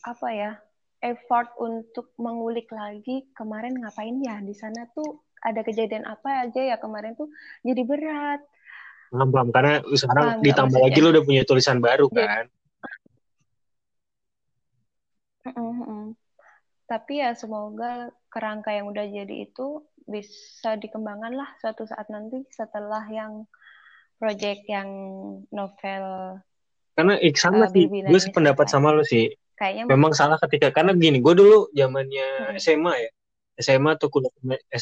[0.06, 0.52] apa ya?
[1.02, 4.38] Effort untuk mengulik lagi kemarin ngapain ya?
[4.40, 5.10] Di sana tuh
[5.42, 6.78] ada kejadian apa aja ya?
[6.78, 7.30] Kemarin tuh
[7.62, 8.42] jadi berat.
[9.12, 9.48] paham paham.
[9.52, 12.46] Karena sekarang Paham nggak ditambah lagi lu udah punya tulisan baru kan.
[16.88, 23.08] Tapi ya semoga kerangka yang udah jadi itu bisa dikembangkan lah suatu saat nanti setelah
[23.08, 23.48] yang
[24.20, 24.90] project yang
[25.50, 26.04] novel
[26.94, 27.86] karena ik sama Eh, sih.
[27.88, 28.76] Gue sependapat selesai.
[28.76, 29.32] sama lu sih
[29.62, 32.58] kayaknya memang salah ketika karena gini gue dulu zamannya Hmm.
[32.58, 33.10] SMA ya
[33.62, 34.34] SMA tuh kuliah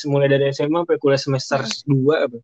[0.08, 2.00] mulai dari SMA sampai kuliah semester Hmm.
[2.08, 2.38] 2 apa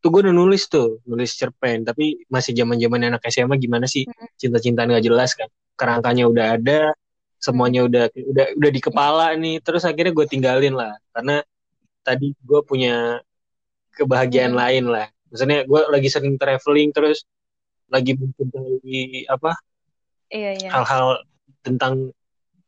[0.00, 4.08] tuh gue udah nulis tuh nulis cerpen tapi masih zaman zaman anak SMA gimana sih
[4.08, 4.26] Hmm.
[4.40, 6.80] cinta-cintaan gak jelas kan kerangkanya udah ada
[7.36, 11.44] semuanya udah udah udah di kepala nih terus akhirnya gue tinggalin lah karena
[12.00, 13.20] tadi gue punya
[13.94, 14.60] kebahagiaan Hmm.
[14.64, 17.26] lain lah maksudnya gue lagi sering traveling terus
[17.92, 19.52] lagi mencintai apa
[20.32, 21.20] iya iya hal-hal
[21.62, 22.10] tentang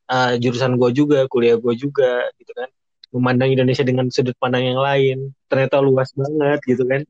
[0.09, 2.71] uh, jurusan gue juga, kuliah gue juga, gitu kan.
[3.15, 7.03] Memandang Indonesia dengan sudut pandang yang lain, ternyata luas banget, gitu kan.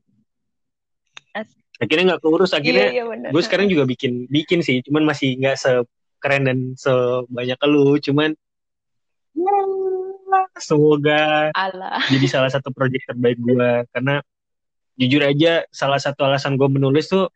[1.75, 5.35] Akhirnya nggak keurus, iya akhirnya iya benar gue sekarang juga bikin bikin sih, cuman masih
[5.35, 8.31] nggak sekeren dan sebanyak lu, cuman
[9.35, 9.55] ya,
[10.55, 14.23] semoga Allah jadi salah satu proyek terbaik gue, karena
[14.95, 17.27] jujur aja salah satu alasan gue menulis tuh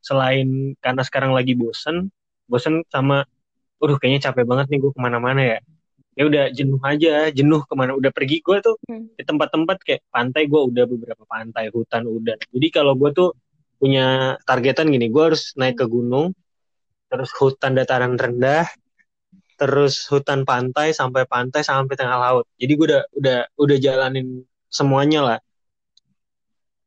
[0.00, 2.08] selain karena sekarang lagi bosen,
[2.48, 3.28] bosen sama,
[3.84, 5.58] udah kayaknya capek banget nih gue ke mana-mana ya.
[6.14, 9.10] Ya udah jenuh aja, jenuh ke mana udah pergi gue tuh Hmm.
[9.18, 12.38] di tempat-tempat kayak pantai gue udah beberapa pantai, hutan udah.
[12.54, 13.30] Jadi kalau gue tuh
[13.82, 16.30] punya targetan gini, gue harus naik ke gunung,
[17.10, 18.64] terus hutan dataran rendah,
[19.58, 22.46] terus hutan pantai sampai pantai sampai tengah laut.
[22.62, 25.38] Jadi gue udah udah udah jalanin semuanya lah.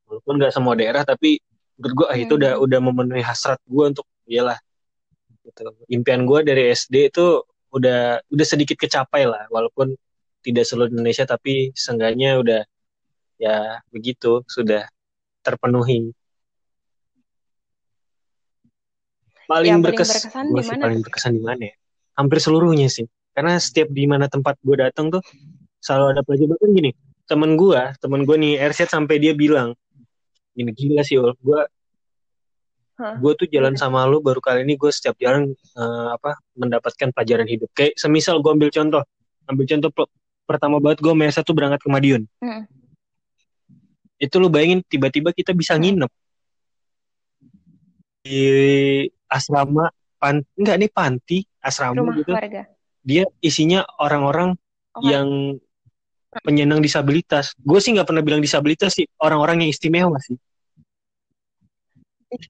[0.08, 1.36] Walaupun nggak semua daerah, tapi
[1.76, 2.40] menurut gue ah, itu Hmm.
[2.40, 4.56] udah udah memenuhi hasrat gue untuk iyalah
[5.48, 5.72] gitu.
[5.88, 9.92] Impian gue dari SD itu udah udah sedikit kecapai lah, walaupun
[10.40, 12.60] tidak seluruh Indonesia, tapi seenggaknya udah
[13.38, 14.88] ya begitu sudah
[15.44, 16.12] terpenuhi.
[19.48, 21.74] Paling Yang paling berkes, berkesan gua sih paling berkesan di mana ya?
[22.20, 23.06] Hampir seluruhnya sih.
[23.32, 25.22] Karena setiap di mana tempat gue datang tuh
[25.80, 26.90] selalu ada pelajaran bahkan gini.
[27.28, 29.72] Temen gue, temen gue nih Ersyad sampai dia bilang,
[30.52, 31.60] gini gila sih, gue
[32.98, 37.46] Gue tuh jalan sama lu baru kali ini gue setiap jalan eh, apa mendapatkan pelajaran
[37.46, 37.70] hidup.
[37.70, 39.02] Kayak semisal gue ambil contoh,
[39.46, 40.10] ambil contoh pe-
[40.44, 42.22] pertama banget gue Mesa tuh berangkat ke Madiun.
[42.42, 42.66] Hmm.
[44.18, 45.82] Itu lu bayangin tiba-tiba kita bisa Hmm.
[45.86, 46.10] nginep
[48.18, 48.42] di
[49.30, 52.32] asrama pan enggak nih panti asrama Rumah gitu.
[52.34, 52.62] warga.
[53.06, 54.58] Dia isinya orang-orang
[54.98, 55.54] Oh, yang
[56.42, 57.54] penyandang disabilitas.
[57.54, 60.34] Gue sih nggak pernah bilang disabilitas sih, orang-orang yang istimewa sih.
[62.28, 62.44] iya,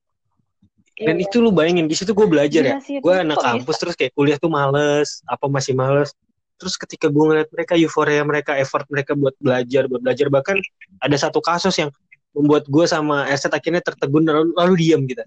[0.99, 1.31] Dan iya.
[1.31, 2.75] itu lu bayangin di situ gue belajar ya.
[2.75, 3.05] Gila sih itu.
[3.07, 3.81] gue anak kampus bisa?
[3.87, 6.11] terus kayak kuliah tuh males apa masih males
[6.59, 10.59] terus ketika gue ngeliat mereka euforia mereka effort mereka buat belajar buat belajar bahkan
[10.99, 11.95] ada satu kasus yang
[12.35, 15.23] membuat gue sama Erset akhirnya tertegun lalu, lalu diam kita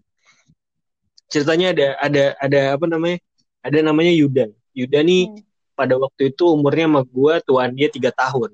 [1.31, 3.17] ceritanya ada ada ada apa namanya
[3.63, 5.43] ada namanya Yuda Yuda nih Hmm.
[5.87, 8.51] pada waktu itu umurnya sama gue tuan dia tiga tahun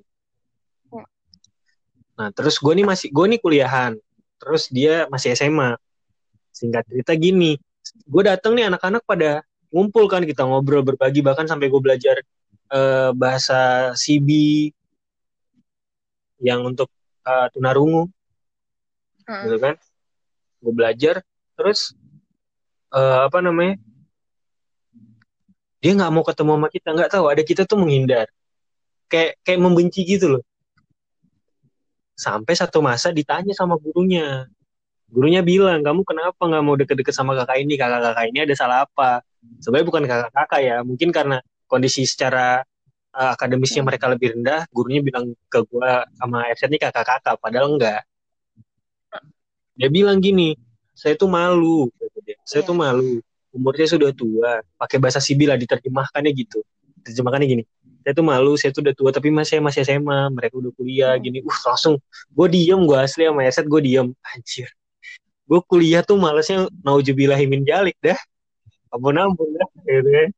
[0.94, 1.06] Hmm.
[2.14, 3.98] nah terus gue nih masih gue nih kuliahan
[4.38, 5.82] terus dia masih SMA
[6.58, 7.54] singkat cerita gini
[8.08, 12.18] gue datang nih anak-anak pada ngumpul kan kita ngobrol berbagi bahkan sampai gue belajar
[12.72, 14.72] eh, bahasa Sibi
[16.42, 16.90] yang untuk
[17.26, 18.10] eh, tunarungu.
[19.28, 19.44] Hmm.
[19.44, 19.76] gitu kan?
[20.64, 21.16] Gue belajar
[21.60, 21.92] terus
[22.96, 23.76] eh, apa namanya
[25.78, 28.28] dia nggak mau ketemu sama kita nggak tahu ada kita tuh menghindar.
[29.08, 30.44] Kayak kayak membenci gitu loh.
[32.18, 34.50] Sampai satu masa ditanya sama gurunya
[35.08, 37.80] gurunya bilang kamu kenapa nggak mau deket-deket sama kakak ini?
[37.80, 39.24] Kakak-kakak ini ada salah apa?
[39.64, 42.64] Sebenarnya bukan kakak-kakak ya mungkin karena kondisi secara
[43.16, 43.90] uh, akademisnya Hmm.
[43.92, 48.04] mereka lebih rendah gurunya bilang ke gua sama Erset ini kakak-kakak padahal enggak
[49.78, 50.58] dia bilang gini
[50.98, 51.88] saya tuh malu
[52.44, 52.68] saya Iya.
[52.70, 53.22] tuh malu
[53.54, 56.60] umurnya sudah tua pakai bahasa Sibil lah diterjemahkannya gitu.
[57.06, 57.64] Terjemahkannya gini
[58.04, 61.24] saya tuh malu saya tuh udah tua tapi masih masih SMA mereka udah kuliah Hmm.
[61.26, 61.40] gini.
[61.44, 61.94] Uh langsung
[62.32, 64.08] gue diem gue asli sama Erset gue diem.
[64.36, 64.70] Anjir
[65.48, 68.20] gue kuliah tuh malesnya naujubillahimin jalik dah.
[68.92, 70.30] Ampun ampun dah gitu kan.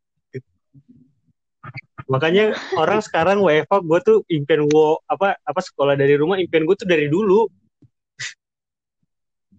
[2.10, 6.78] Makanya orang sekarang WFH gue tuh impian gue apa apa sekolah dari rumah impian gue
[6.78, 7.50] tuh dari dulu.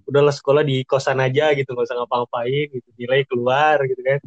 [0.07, 4.19] Udahlah sekolah di kosan aja gitu nggak usah ngapa-ngapain gitu nilai keluar gitu kan.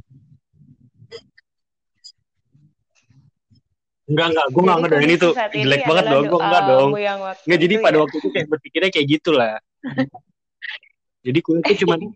[4.07, 5.29] Enggak enggak gue nggak ngedoain itu.
[5.63, 6.89] jelek banget dong gue enggak dong.
[7.47, 8.01] enggak jadi pada ya.
[8.03, 9.55] waktu itu kayak berpikirnya kayak gitulah
[11.23, 11.99] jadi kuliah tuh cuman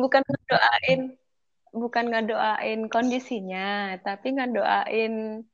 [0.00, 1.00] bukan ngedoain
[1.72, 5.44] bukan ngedoain kondisinya tapi ngedoain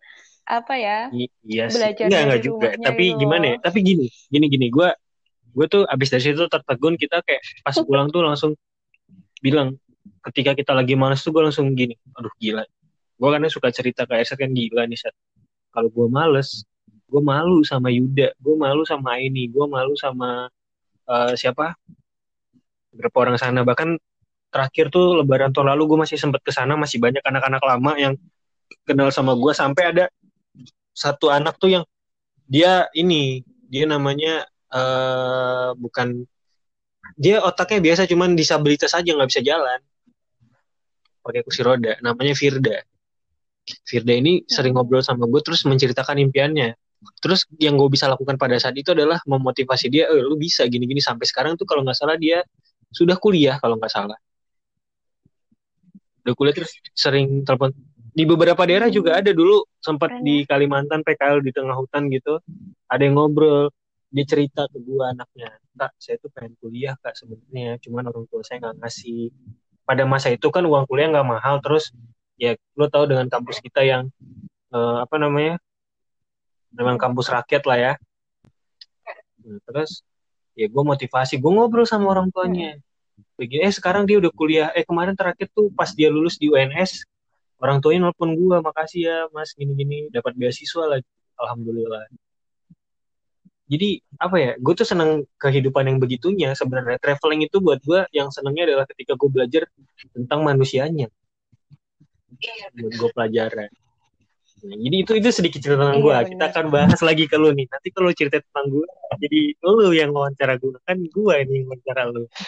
[0.48, 1.76] apa ya I- iya sih.
[1.76, 2.68] belajar enggak enggak juga.
[2.80, 3.56] tapi gitu gimana ya?
[3.60, 4.66] Tapi gini gini gini.
[4.72, 4.88] Gue
[5.52, 8.56] gue tuh abis dari situ tertegun kita kayak pas pulang tuh langsung
[9.44, 9.76] bilang
[10.24, 12.64] ketika kita lagi malas tuh gue langsung gini aduh gila.
[13.18, 15.14] Gue karena suka cerita ke Erset kan gila nih Sat.
[15.68, 16.64] Kalau gue males
[17.08, 20.52] gue malu sama Yuda gue malu sama ini gue malu sama
[21.08, 21.74] eh, siapa?
[22.92, 23.64] Beberapa orang sana.
[23.64, 23.96] Bahkan
[24.52, 28.14] terakhir tuh lebaran tahun lalu gue masih sempet ke sana masih banyak anak-anak lama yang
[28.88, 30.04] kenal sama gue sampai ada
[30.96, 31.84] satu anak tuh yang
[32.48, 36.24] dia ini dia namanya eh bukan
[37.16, 39.80] dia otaknya biasa cuman disabilitas aja nggak bisa jalan.
[41.24, 42.80] Pakai kursi roda namanya Firda.
[43.84, 44.80] Firda ini sering Hmm.
[44.80, 46.72] ngobrol sama gue terus menceritakan impiannya
[47.22, 50.98] terus yang gue bisa lakukan pada saat itu adalah memotivasi dia eh lu bisa gini-gini.
[51.02, 52.42] Sampai sekarang tuh kalau nggak salah dia
[52.90, 54.18] sudah kuliah kalau nggak salah.
[56.26, 57.72] Udah kuliah terus sering telepon.
[58.18, 62.42] Di beberapa daerah juga ada dulu sempat di Kalimantan PKL di tengah hutan gitu
[62.90, 63.70] ada yang ngobrol.
[64.08, 68.42] Dia cerita ke gue anaknya kak saya tuh pengen kuliah kak sebenarnya cuman orang tua
[68.42, 69.30] saya nggak ngasih.
[69.86, 71.94] Pada masa itu kan uang kuliah nggak mahal terus
[72.40, 74.10] ya lo tahu dengan kampus kita yang
[74.74, 75.60] eh, apa namanya
[76.72, 77.92] memang kampus rakyat lah ya.
[79.44, 80.04] Nah, terus
[80.58, 82.76] ya gue motivasi gue ngobrol sama orang tuanya.
[83.38, 87.06] Begini eh sekarang dia udah kuliah eh kemarin terakhir tuh pas dia lulus di UNS
[87.58, 91.08] orang tuanya nelpon gue makasih ya mas gini-gini dapat beasiswa lagi.
[91.38, 92.06] Alhamdulillah.
[93.68, 96.98] Jadi apa ya gue tuh seneng kehidupan yang begitunya sebenarnya.
[96.98, 99.62] Traveling itu buat gue yang senengnya adalah ketika gue belajar
[100.14, 101.10] tentang manusianya.
[102.74, 103.70] Buat gue pelajaran
[104.58, 106.50] Nah, jadi itu itu sedikit cerita tentang Iya, gue kita benar.
[106.50, 107.66] akan bahas lagi ke lu nih.
[107.70, 108.86] Nanti kalau cerita tentang gue
[109.22, 112.26] jadi lu yang wawancara gue kan gue ini yang wawancara lu.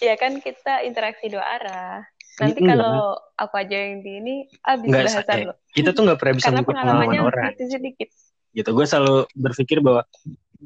[0.00, 2.00] Ya kan kita interaksi dua arah.
[2.40, 5.54] Nanti kalau aku aja yang di ini habis Enggak, bahasan eh, lo.
[5.76, 8.08] kita tuh nggak pernah bisa Karena pengalaman pengalamannya orang sedikit-sedikit.
[8.56, 8.68] gitu.
[8.72, 10.00] Gue selalu berpikir bahwa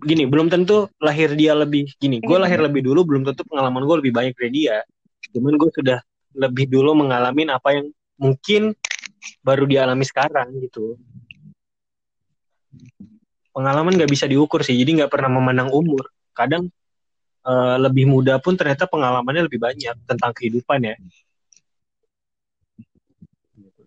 [0.07, 3.83] gini belum tentu lahir dia lebih gini gue Iya, lahir lebih dulu belum tentu pengalaman
[3.83, 4.77] gue lebih banyak dari dia.
[5.35, 5.99] Cuman gue sudah
[6.35, 7.87] lebih dulu mengalami apa yang
[8.19, 8.75] mungkin
[9.41, 10.99] baru dialami sekarang gitu.
[13.55, 16.11] Pengalaman nggak bisa diukur sih jadi nggak pernah memandang umur.
[16.35, 16.69] Kadang
[17.47, 20.95] eh, lebih muda pun ternyata pengalamannya lebih banyak tentang kehidupan ya.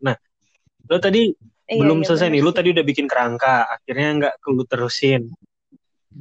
[0.01, 0.15] Nah
[0.87, 1.35] lo tadi
[1.67, 2.57] Iya, belum iya, selesai nih lu sih.
[2.63, 5.27] tadi udah bikin kerangka akhirnya nggak lu terusin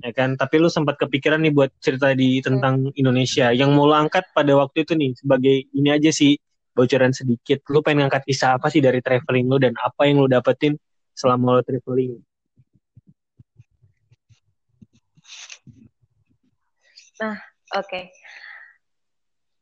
[0.03, 3.97] ya kan tapi lu sempat kepikiran nih buat cerita di tentang Indonesia yang mau lu
[3.97, 6.37] angkat pada waktu itu nih sebagai ini aja sih
[6.77, 10.29] bocoran sedikit lu pengen ngangkat kisah apa sih dari traveling lu dan apa yang lu
[10.29, 10.77] dapetin
[11.17, 12.21] selama lu traveling
[17.75, 18.13] Oke.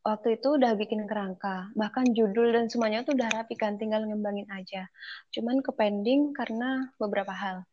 [0.05, 4.45] Waktu itu udah bikin kerangka, bahkan judul dan semuanya tuh udah rapi kan, tinggal ngembangin
[4.53, 4.85] aja.
[5.33, 7.65] Cuman ke pending karena beberapa hal.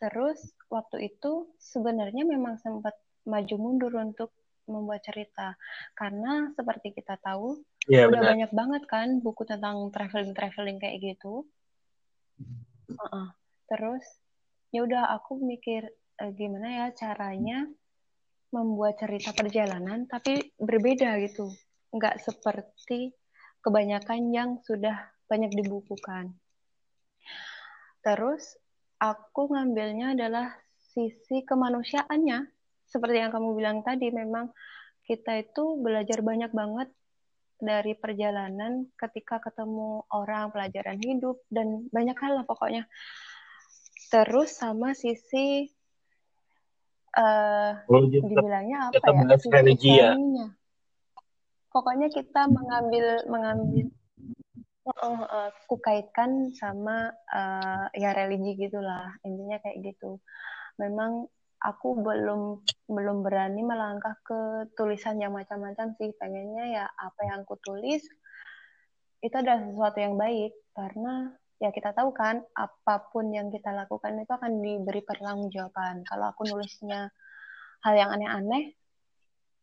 [0.00, 0.40] Terus
[0.72, 2.96] waktu itu sebenarnya memang sempat
[3.28, 4.32] maju mundur untuk
[4.64, 5.54] membuat cerita.
[5.92, 7.60] Karena seperti kita tahu,
[7.90, 11.44] Iya udah benar banyak banget kan buku tentang traveling-traveling kayak gitu.
[12.88, 13.28] Heeh.
[13.68, 14.04] Terus
[14.72, 15.84] ya udah aku mikir
[16.22, 17.66] eh, gimana ya caranya
[18.50, 21.50] membuat cerita perjalanan tapi berbeda gitu.
[21.92, 23.14] Nggak seperti
[23.60, 26.34] kebanyakan yang sudah banyak dibukukan.
[28.00, 28.56] Terus
[29.00, 32.46] aku ngambilnya adalah sisi kemanusiaannya.
[32.84, 34.52] Seperti yang kamu bilang tadi, memang
[35.08, 36.88] kita itu belajar banyak banget
[37.60, 42.84] dari perjalanan ketika ketemu orang pelajaran hidup dan banyak hal lah pokoknya.
[44.10, 45.70] Terus sama sisi
[47.16, 49.38] uh, dibilangnya apa ya?
[49.38, 50.14] sisi religi ya
[51.70, 53.86] pokoknya kita mengambil mengambil
[54.90, 60.18] uh, uh, kukaitkan sama uh, ya religi gitulah intinya kayak gitu.
[60.76, 66.10] Memang aku belum belum berani melangkah ke tulisan yang macam-macam sih.
[66.16, 68.02] Pengennya ya apa yang aku tulis
[69.20, 70.52] itu adalah sesuatu yang baik.
[70.74, 76.02] Karena ya kita tahu kan apa pun yang kita lakukan itu akan diberi pertanggungjawaban.
[76.08, 77.12] Kalau aku nulisnya
[77.84, 78.76] hal yang aneh-aneh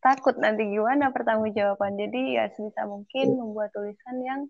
[0.02, 1.98] takut nanti gimana pertanggungjawaban.
[1.98, 4.42] Jadi ya sebisa mungkin membuat tulisan yang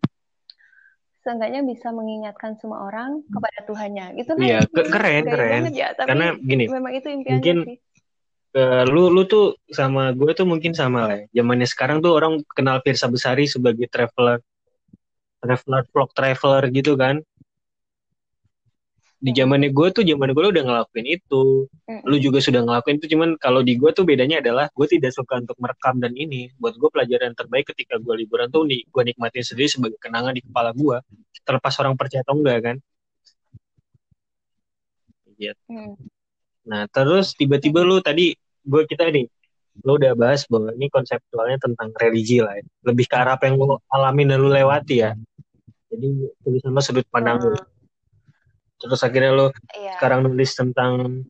[1.27, 4.15] seenggaknya bisa mengingatkan semua orang kepada Tuhannya.
[4.15, 5.61] Itu kan iya, keren keren.
[5.75, 7.77] Ya, tapi Karena gini, memang itu mungkin, sih.
[8.55, 11.19] Uh, lu lu tuh sama gue tuh mungkin sama lah.
[11.35, 11.43] Ya.
[11.43, 14.39] Zamannya sekarang tuh orang kenal Firsa Besari sebagai traveler
[15.43, 17.21] traveler vlog traveler gitu kan
[19.17, 22.05] di zamannya gue tuh zaman gue udah ngelakuin itu mm.
[22.05, 25.41] lu juga sudah ngelakuin itu cuman kalau di gue tuh bedanya adalah gue tidak suka
[25.41, 29.41] untuk merekam dan ini buat gue pelajaran terbaik ketika gue liburan tuh nih gue nikmatin
[29.41, 31.01] sendiri sebagai kenangan di kepala gue
[31.41, 32.75] terlepas orang percaya atau enggak kan
[35.41, 35.61] gitu.
[35.65, 35.97] Mm.
[36.69, 39.25] nah terus tiba-tiba lu tadi gue kita nih
[39.81, 42.65] lu udah bahas bahwa ini konseptualnya tentang religi lah ya.
[42.85, 45.17] lebih ke arah apa yang lu alami dan lu lewati ya
[45.89, 46.05] jadi
[46.45, 47.76] tulisan lo sudut pandang lu mm
[48.77, 49.97] terus akhirnya lo iya.
[49.97, 51.25] sekarang nulis tentang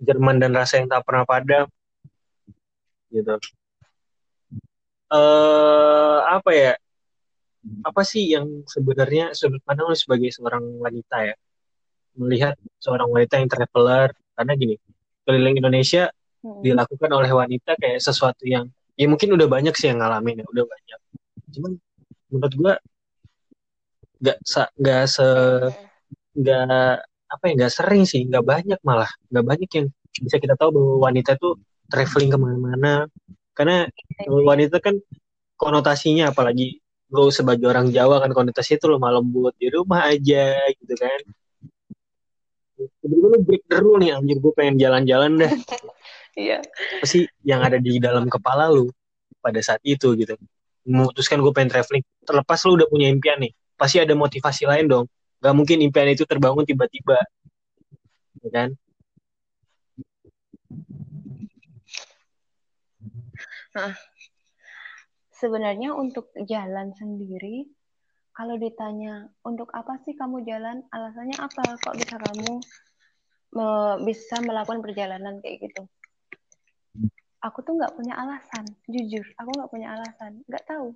[0.00, 1.68] Jerman dan rasa yang tak pernah padam.
[3.12, 3.36] Gitu.
[5.12, 6.74] Uh, apa ya?
[7.84, 11.36] Apa sih yang sebenarnya sudut pandang lo sebagai seorang wanita ya?
[12.16, 14.76] Melihat seorang wanita yang traveler karena gini
[15.28, 16.08] keliling Indonesia
[16.40, 16.64] hmm.
[16.64, 20.64] dilakukan oleh wanita kayak sesuatu yang ya mungkin udah banyak sih yang ngalamin ya udah
[20.64, 21.00] banyak.
[21.52, 21.72] Cuman
[22.32, 22.74] menurut gua
[24.24, 24.38] nggak
[24.80, 25.89] nggak se hmm
[26.34, 29.86] nggak apa ya nggak sering sih nggak banyak malah nggak banyak yang
[30.18, 32.94] bisa kita tahu bahwa wanita tuh traveling ke mana-mana
[33.54, 33.86] karena
[34.26, 34.98] wanita kan
[35.54, 40.94] konotasinya apalagi lo sebagai orang Jawa kan konotasinya tuh lemah lembut di rumah aja gitu
[40.98, 41.20] kan
[42.80, 45.52] Tiba-tiba lu break the rule nih anjir gue pengen jalan-jalan dah
[46.38, 46.64] Iya.
[46.64, 48.88] Apa sih yang ada di dalam kepala lu
[49.42, 50.32] pada saat itu gitu.
[50.88, 52.00] Memutuskan gue pengen traveling.
[52.24, 53.52] Terlepas lu udah punya impian nih.
[53.76, 55.04] Pasti ada motivasi lain dong
[55.40, 57.16] Gak mungkin impian itu terbangun tiba-tiba,
[58.44, 58.68] ya kan?
[63.72, 63.96] Nah,
[65.32, 67.72] sebenarnya untuk jalan sendiri,
[68.36, 71.80] kalau ditanya untuk apa sih kamu jalan, alasannya apa?
[71.80, 72.52] Kok bisa kamu
[73.50, 73.68] me
[74.06, 75.82] bisa melakukan perjalanan kayak gitu?
[77.40, 80.92] Aku tuh nggak punya alasan, jujur, aku nggak punya alasan, nggak tahu.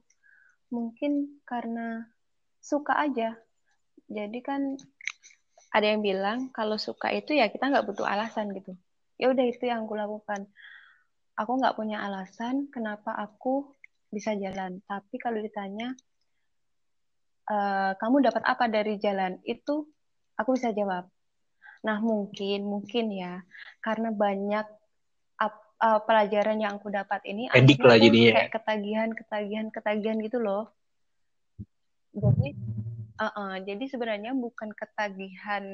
[0.68, 2.04] Mungkin karena
[2.60, 3.40] suka aja,
[4.08, 4.76] jadi kan
[5.74, 8.78] ada yang bilang kalau suka itu ya kita nggak butuh alasan gitu.
[9.18, 10.46] Ya udah itu yang aku lakukan.
[11.34, 13.74] Aku nggak punya alasan kenapa aku
[14.14, 14.78] bisa jalan.
[14.86, 15.98] Tapi kalau ditanya
[17.50, 17.56] e,
[17.98, 19.90] kamu dapat apa dari jalan itu
[20.38, 21.10] aku bisa jawab.
[21.82, 23.42] Nah mungkin mungkin ya.
[23.82, 24.66] Karena banyak
[25.84, 30.72] uh, pelajaran yang aku dapat ini edik lah jadinya kayak ketagihan ketagihan ketagihan gitu loh.
[32.14, 32.54] Jadi
[33.14, 35.64] Uh -uh, jadi sebenarnya bukan ketagihan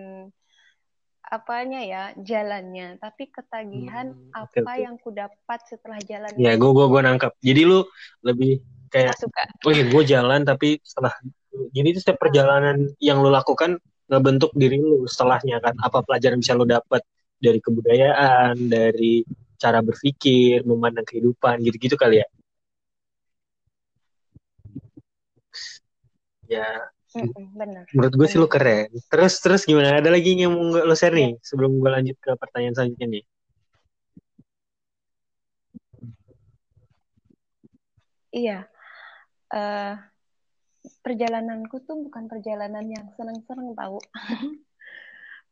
[1.30, 4.82] apanya ya jalannya, tapi ketagihan hmm, apa okay.
[4.82, 6.32] yang ku dapat setelah jalan.
[6.36, 7.32] Ya, gue gue gue nangkap.
[7.40, 7.86] Jadi lu
[8.24, 9.46] lebih kayak, suka.
[9.64, 11.14] oh iya gue jalan tapi setelah,
[11.70, 13.78] jadi itu setiap perjalanan yang lu lakukan
[14.10, 15.78] ngebentuk diri lu setelahnya kan.
[15.80, 17.04] Apa pelajaran bisa lu dapat
[17.40, 19.22] dari kebudayaan, dari
[19.60, 22.28] cara berpikir, memandang kehidupan, gitu-gitu kali ya.
[26.50, 26.90] Ya,
[27.58, 27.84] benar.
[27.90, 28.86] Menurut gue sih lu keren.
[29.10, 29.98] Terus terus gimana?
[29.98, 31.42] Ada lagi yang mau lo share nih iya.
[31.42, 33.24] sebelum gue lanjut ke pertanyaan selanjutnya nih.
[38.30, 38.58] Iya.
[39.50, 39.98] Uh,
[41.02, 43.98] perjalananku tuh bukan perjalanan yang seneng-seneng tahu.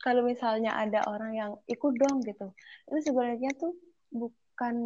[0.05, 2.55] Kalau misalnya ada orang yang ikut dong gitu,
[2.87, 3.75] itu sebenarnya tuh
[4.15, 4.77] bukan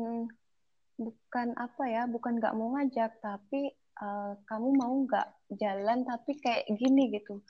[0.97, 5.29] bukan apa ya, bukan nggak mau ngajak, tapi uh, kamu mau nggak
[5.59, 7.43] jalan tapi kayak gini gitu.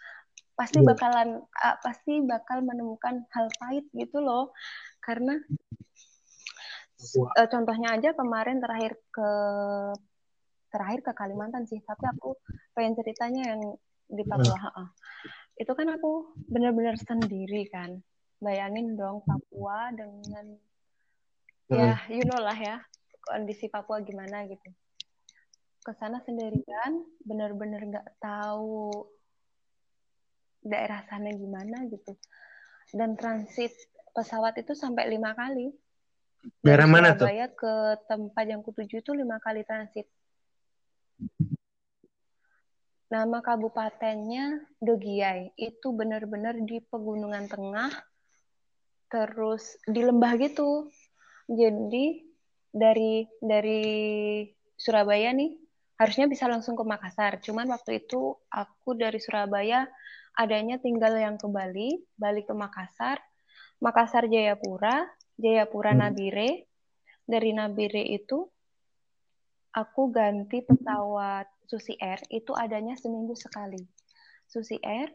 [0.59, 0.88] Pasti yeah.
[0.90, 4.51] bakalan uh, pasti bakal menemukan hal pahit gitu loh.
[5.03, 5.38] Karena
[7.38, 9.30] uh, contohnya aja kemarin terakhir ke
[10.72, 12.32] terakhir ke Kalimantan sih tapi aku
[12.72, 13.61] pengen ceritanya yang
[14.09, 14.88] di Papua uh.
[15.61, 18.01] itu kan aku benar-benar sendiri kan.
[18.43, 20.59] Bayangin dong Papua dengan
[21.72, 22.76] ya you know lah ya
[23.22, 24.68] kondisi Papua gimana gitu
[25.83, 28.95] ke sana sendirian bener-bener nggak tahu
[30.62, 32.14] daerah sana gimana gitu.
[32.95, 33.74] Dan transit
[34.14, 35.74] pesawat itu sampai lima kali.
[36.62, 37.26] Daerah mana tuh?
[37.26, 37.74] Surabaya ke
[38.07, 40.07] tempat yang kutuju itu lima kali transit.
[43.11, 45.53] Nama kabupatennya Dogiai.
[45.59, 47.93] Itu benar-benar di pegunungan tengah
[49.12, 50.89] terus di lembah gitu.
[51.51, 52.24] Jadi
[52.72, 53.85] dari dari
[54.78, 55.61] Surabaya nih
[56.03, 57.38] harusnya bisa langsung ke Makassar.
[57.38, 59.86] Cuman waktu itu aku dari Surabaya
[60.34, 63.22] adanya tinggal yang ke Bali, balik ke Makassar,
[63.78, 65.07] Makassar Jayapura,
[65.38, 66.00] Jayapura hmm.
[66.03, 66.50] Nabire.
[67.22, 68.42] Dari Nabire itu
[69.70, 73.80] aku ganti pesawat Susi Air itu adanya seminggu sekali.
[74.50, 75.09] Susi Air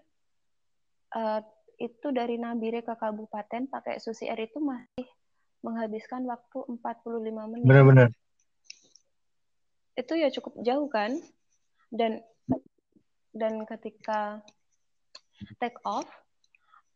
[1.13, 1.43] uh,
[1.77, 5.05] itu dari Nabire ke kabupaten pakai Susi Air itu masih
[5.61, 7.67] menghabiskan waktu 45 menit.
[7.67, 8.09] Benar-benar.
[9.97, 11.17] Itu ya cukup jauh kan?
[11.89, 12.21] Dan
[13.33, 14.45] dan ketika
[15.57, 16.07] take off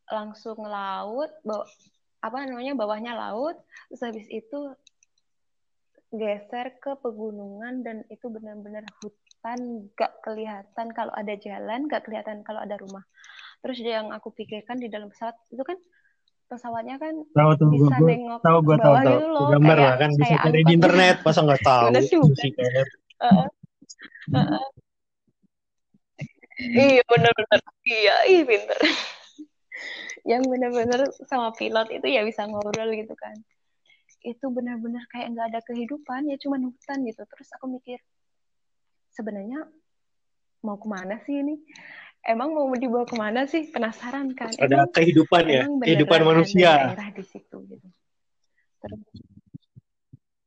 [0.10, 1.66] langsung laut, bawa,
[2.22, 3.58] apa namanya bawahnya laut,
[3.90, 4.60] terus habis itu
[6.12, 12.60] geser ke pegunungan dan itu benar-benar hutan, gak kelihatan kalau ada jalan, gak kelihatan kalau
[12.60, 13.08] ada rumah.
[13.64, 15.80] Terus yang aku pikirkan di dalam pesawat itu kan
[16.52, 19.88] pesawatnya kan tahu tuh bisa gua, nengok tahu gue tahu tahu gitu loh, gambar kayak,
[19.88, 21.86] lah kan bisa cari di internet masa nggak tahu?
[21.88, 23.48] uh,
[24.36, 24.68] uh,
[26.60, 28.80] iya benar-benar iya iya pinter.
[30.30, 33.34] Yang benar-benar sama pilot itu ya bisa ngobrol gitu kan.
[34.22, 37.24] Itu benar-benar kayak nggak ada kehidupan ya cuma hutan gitu.
[37.26, 37.98] Terus aku mikir
[39.16, 39.66] sebenarnya
[40.62, 41.58] mau ke mana sih ini
[42.28, 43.70] emang mau dibawa ke mana sih?
[43.70, 44.52] Penasaran kan?
[44.58, 46.94] Ada emang, kehidupan ya kehidupan manusia.
[46.94, 47.88] daerah di situ gitu.
[48.82, 49.02] Terus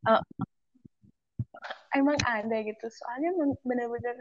[0.07, 0.23] uh,
[1.95, 2.87] emang ada gitu.
[2.91, 3.31] Soalnya
[3.63, 4.17] bener-bener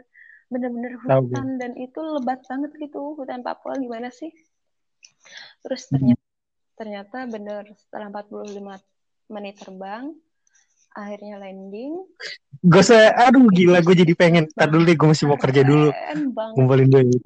[0.52, 3.78] bener-bener hutan dan itu lebat banget gitu hutan Papua.
[3.78, 4.30] Gimana sih?
[5.62, 6.22] Terus ternyata
[6.74, 8.58] ternyata bener setelah 45
[9.30, 10.10] menit terbang
[10.94, 12.02] akhirnya landing
[12.64, 14.48] gue se aduh gila gue jadi pengen.
[14.56, 15.92] Tar dulu deh gue masih mau kerja dulu.
[16.56, 17.20] Ngumpulin duit.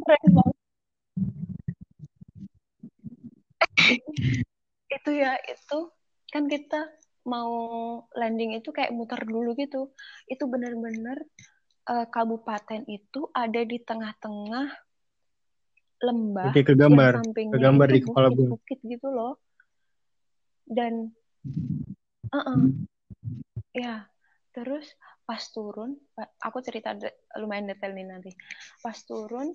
[4.90, 5.78] Itu ya itu
[6.34, 6.90] kan kita
[7.28, 7.52] mau
[8.18, 9.94] landing itu kayak muter dulu gitu.
[10.26, 11.22] Itu benar-benar
[11.86, 14.68] uh, kabupaten itu ada di tengah-tengah
[15.98, 19.38] lembah Oke, ke gambar ke gambar di kepala bukit, bukit gitu loh.
[20.66, 21.14] Dan
[22.34, 22.60] uh -uh,
[23.74, 24.10] Ya,
[24.50, 24.90] terus
[25.28, 25.92] pas turun,
[26.40, 28.32] aku cerita de lumayan detail nih nanti.
[28.80, 29.52] Pas turun,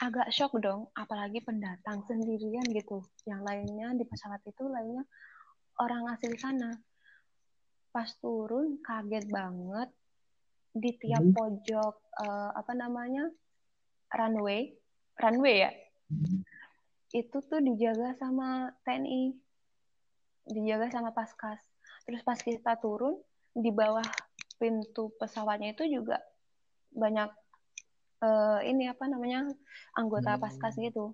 [0.00, 3.04] agak shock dong, apalagi pendatang sendirian gitu.
[3.28, 5.04] Yang lainnya di pesawat itu lainnya
[5.84, 6.72] orang asli sana.
[7.92, 9.92] Pas turun, kaget banget
[10.72, 11.36] di tiap hmm.
[11.36, 11.94] pojok
[12.24, 13.28] uh, apa namanya
[14.16, 14.72] runway,
[15.20, 15.70] runway ya.
[16.08, 16.40] Hmm.
[17.12, 19.36] Itu tuh dijaga sama TNI,
[20.48, 21.60] dijaga sama paskas
[22.04, 23.16] Terus pas kita turun
[23.56, 24.04] di bawah
[24.64, 26.24] pintu pesawatnya itu juga
[26.96, 27.28] banyak
[28.24, 29.44] uh, ini apa namanya
[29.92, 31.12] anggota paskas gitu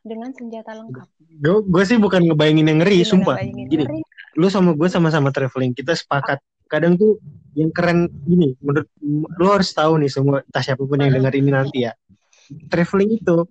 [0.00, 1.04] dengan senjata lengkap.
[1.44, 3.36] Gue gue sih bukan ngebayangin yang ngeri, Gimana sumpah.
[3.44, 4.00] Gini, ngeri?
[4.40, 6.40] lu sama gue sama-sama traveling, kita sepakat.
[6.72, 7.20] Kadang tuh
[7.52, 8.88] yang keren gini, menurut
[9.36, 11.92] lu harus tahu nih semua tas siapa pun yang denger ini nanti ya.
[12.72, 13.44] Traveling itu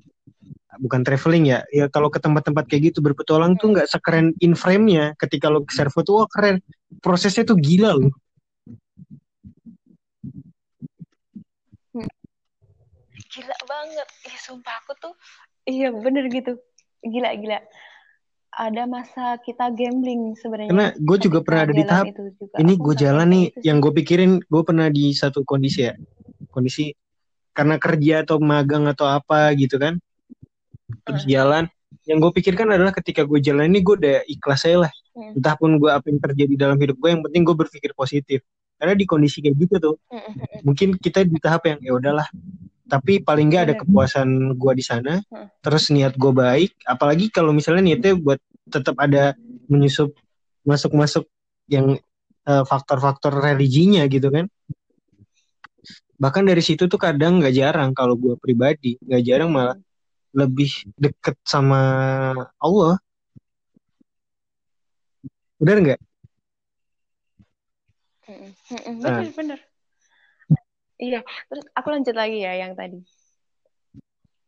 [0.76, 5.16] bukan traveling ya ya kalau ke tempat-tempat kayak gitu berpetualang tuh nggak sekeren in frame-nya
[5.16, 6.60] ketika lo ke servo tuh wah keren
[7.00, 8.12] prosesnya tuh gila loh
[13.36, 14.08] gila banget.
[14.24, 15.14] Ya sumpah aku tuh
[15.68, 16.56] iya bener gitu.
[17.04, 17.60] Gila gila.
[18.56, 20.72] Ada masa kita gambling sebenarnya.
[20.72, 22.08] Karena gue juga pernah ada di tahap
[22.56, 25.94] ini gue jalan nih yang gue pikirin gue pernah di satu kondisi ya.
[26.56, 26.96] Kondisi
[27.52, 30.00] karena kerja atau magang atau apa gitu kan.
[31.04, 31.30] Terus uh.
[31.30, 31.66] jalan.
[32.06, 34.94] Yang gue pikirkan adalah ketika gue jalan ini gue udah ikhlas saya lah.
[35.16, 35.32] Hmm.
[35.32, 38.40] entah pun gue apa yang terjadi dalam hidup gue yang penting gue berpikir positif.
[38.76, 40.60] Karena di kondisi kayak gitu tuh hmm, hmm, hmm.
[40.68, 42.28] mungkin kita di tahap yang ya udahlah
[42.86, 45.22] tapi paling nggak ada kepuasan gue di sana
[45.62, 49.34] terus niat gue baik apalagi kalau misalnya niatnya buat tetap ada
[49.70, 50.14] menyusup
[50.66, 51.26] masuk-masuk
[51.70, 51.98] yang
[52.46, 54.46] uh, faktor-faktor religinya gitu kan
[56.16, 59.76] bahkan dari situ tuh kadang nggak jarang kalau gue pribadi nggak jarang malah
[60.36, 61.80] lebih deket sama
[62.60, 63.00] Allah.
[65.56, 66.02] Benar nggak?
[69.00, 69.32] Benar, nah.
[69.32, 69.60] benar.
[70.96, 71.20] Iya,
[71.52, 73.00] terus aku lanjut lagi ya yang tadi.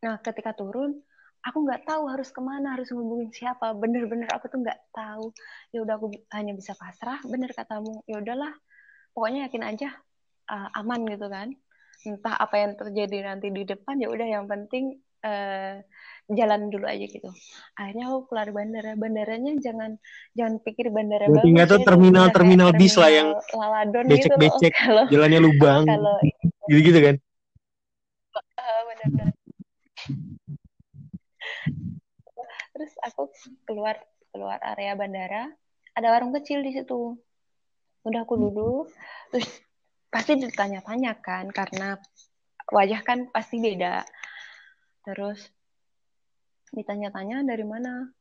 [0.03, 0.95] Nah, ketika turun,
[1.43, 3.75] aku nggak tahu harus ke mana, harus ngubungin siapa.
[3.75, 5.35] Bener-bener aku tuh nggak tahu.
[5.75, 7.19] Ya udah aku hanya bisa pasrah.
[7.27, 8.05] Bener katamu.
[8.07, 8.55] Ya udahlah,
[9.11, 9.89] pokoknya yakin aja.
[10.47, 11.51] uh, aman gitu kan
[12.07, 14.95] entah apa yang terjadi nanti di depan ya udah yang penting
[15.27, 15.83] uh,
[16.31, 17.31] jalan dulu aja gitu.
[17.79, 18.91] Akhirnya aku keluar bandara.
[18.99, 19.95] Bandaranya jangan
[20.35, 25.07] jangan pikir bandara Berarti nggak tuh terminal terminal bis lah yang laladon gitu becek kalau
[25.07, 26.15] jalannya lubang kalau
[26.67, 27.15] gitu kan?
[28.35, 29.27] Uh, benar-benar.
[32.75, 33.31] Terus aku
[33.63, 33.95] keluar
[34.35, 35.47] keluar area bandara.
[35.95, 37.15] Ada warung kecil di situ.
[38.03, 38.91] Udah aku duduk
[39.31, 39.47] terus
[40.07, 41.99] pasti ditanya-tanya kan karena
[42.71, 44.07] wajah kan pasti beda
[45.07, 45.39] terus
[46.75, 48.11] ditanya-tanya dari mana?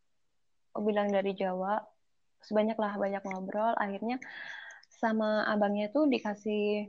[0.70, 1.82] Aku bilang dari Jawa.
[2.46, 3.74] Sebanyak lah banyak ngobrol.
[3.74, 4.22] Akhirnya
[4.86, 6.86] sama abangnya tuh dikasih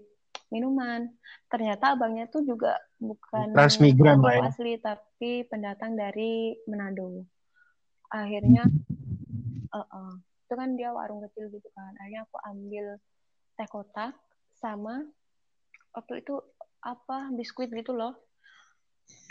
[0.54, 1.10] minuman.
[1.50, 4.43] Ternyata abangnya tuh juga bukan transmigran lah ya.
[4.54, 7.26] asli tapi pendatang dari Manado.
[8.14, 8.70] Akhirnya
[9.74, 10.12] uh -uh.
[10.45, 11.98] itu kan dia warung kecil gitu kan.
[11.98, 12.86] Akhirnya aku ambil
[13.58, 14.14] teh kotak
[14.62, 15.02] sama
[15.98, 16.38] waktu itu
[16.86, 18.26] apa biskuit gitu loh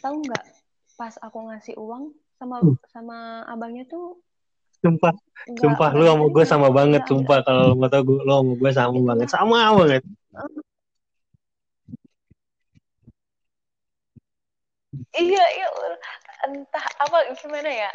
[0.00, 0.44] tahu nggak
[0.96, 2.76] pas aku ngasih uang sama hmm.
[2.88, 3.16] sama
[3.48, 4.20] abangnya tuh
[4.84, 5.12] sumpah
[5.48, 8.32] enggak, sumpah lu sama gue sama banget enggak, sumpah kalau lu mau tau gue lu
[8.32, 10.02] sama gue sama banget sama banget
[15.16, 15.66] iya iya
[16.46, 17.90] entah apa gimana ya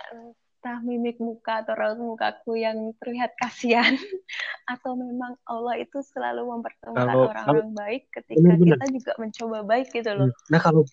[0.62, 3.98] entah mimik muka atau raut mukaku yang terlihat kasihan
[4.74, 8.78] atau memang Allah itu selalu mempertemukan orang-orang baik ketika bener, bener.
[8.78, 10.30] kita juga mencoba baik gitu loh.
[10.54, 10.86] Nah kalau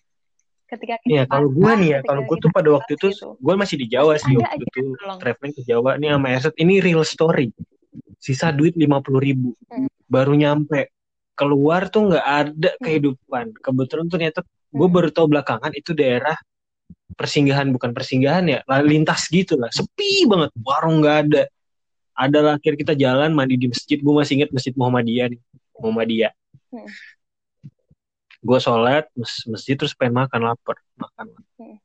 [0.69, 3.35] ketika kita Iya, kalau gue nih ya, kalau gue tuh pada waktu itu gitu.
[3.41, 4.79] gue masih di Jawa sih waktu itu
[5.17, 7.49] traveling ke Jawa nih sama Erset ini real story.
[8.19, 9.87] Sisa duit lima puluh ribu, hmm.
[10.05, 10.91] baru nyampe
[11.33, 12.81] keluar tuh nggak ada hmm.
[12.83, 13.45] kehidupan.
[13.57, 14.39] Kebetulan ternyata
[14.69, 14.95] gue hmm.
[14.95, 16.35] baru tahu belakangan itu daerah
[17.15, 21.43] persinggahan bukan persinggahan ya, lintas gitu lah, sepi banget, warung nggak ada.
[22.15, 25.39] Ada lah akhir kita jalan mandi di masjid, gue masih inget masjid Muhammadiyah nih,
[25.79, 26.31] Muhammadiyah.
[26.69, 26.87] Hmm
[28.39, 29.03] gue sholat
[29.51, 31.25] masjid terus pengen makan lapar makan.
[31.59, 31.77] Hmm.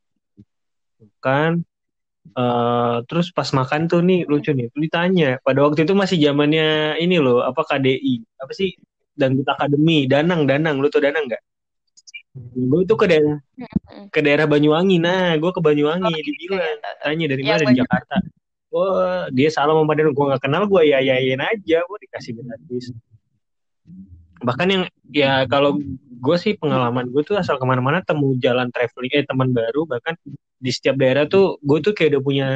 [1.03, 1.53] makan
[2.39, 7.19] uh, terus pas makan tuh nih lucu nih ditanya pada waktu itu masih zamannya ini
[7.19, 8.75] loh apa KDI apa sih?
[9.15, 11.43] Dangdut akademi danang danang lu tuh danang nggak?
[12.35, 14.11] Gue tuh ke daerah hmm.
[14.11, 14.99] ke daerah Banyuwangi.
[14.99, 18.17] Nah gue ke Banyuwangi oh, dibilang ya, tanya dari mana di Jakarta.
[18.75, 22.91] Oh dia salah sama gue nggak kenal gue ya yain aja gue dikasih gratis
[24.43, 24.83] bahkan yang
[25.13, 25.79] ya kalau
[26.25, 30.17] gue sih pengalaman gue tuh asal ke mana-mana temu jalan traveling eh teman baru bahkan
[30.59, 32.49] di setiap daerah tuh gue tuh kayak udah punya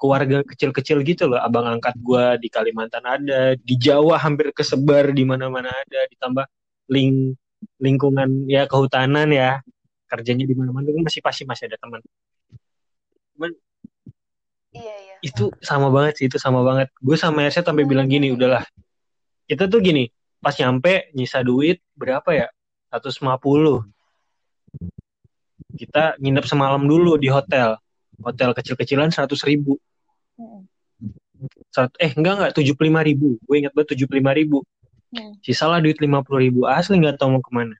[0.00, 1.38] keluarga kecil-kecil gitu loh.
[1.38, 6.42] Abang angkat gue di Kalimantan ada di Jawa hampir kesebar di mana-mana ada ditambah
[6.90, 7.38] ling
[7.78, 9.62] lingkungan ya kehutanan ya.
[10.10, 12.02] Kerjanya di mana-mana masih pasti masih ada teman.
[13.36, 13.50] Cuman
[14.74, 15.16] iya, iya.
[15.22, 16.90] itu sama banget sih itu sama banget.
[16.98, 18.66] Gue sama Ersa sampai bilang gini udahlah
[19.52, 20.08] kita tuh gini
[20.42, 22.48] pas nyampe nyisa duit berapa ya?
[22.90, 23.86] 150
[25.72, 27.80] kita nginep semalam dulu di hotel.
[28.20, 29.80] Hotel kecil-kecilan 100 ribu.
[31.72, 33.40] Sat, eh enggak enggak 75 ribu.
[33.42, 34.60] Gue ingat banget 75 ribu.
[35.12, 35.36] Hmm.
[35.44, 36.64] sisalah duit 50 ribu.
[36.64, 37.76] Asli nggak tahu mau ke mana.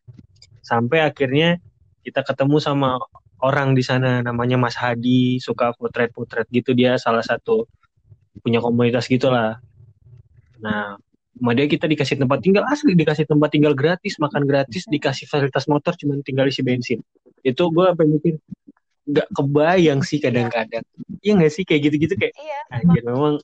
[0.61, 1.57] Sampai akhirnya
[2.05, 3.01] kita ketemu sama
[3.41, 6.77] orang di sana namanya Mas Hadi suka potret-potret gitu.
[6.77, 7.65] Dia salah satu
[8.45, 9.65] punya komunitas gitulah.
[10.61, 11.01] Nah
[11.33, 15.65] sama dia kita dikasih tempat tinggal asli dikasih tempat tinggal gratis makan gratis dikasih fasilitas
[15.67, 17.01] motor cuma tinggal isi bensin.
[17.41, 18.37] Itu gue apa mikir
[19.09, 20.85] nggak kebayang sih kadang-kadang.
[21.25, 23.37] Iya nggak sih kayak gitu-gitu kayak iya, anjir memang.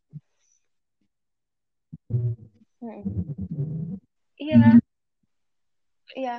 [2.09, 3.99] Hmm.
[4.39, 4.79] iya.
[6.15, 6.37] Iya.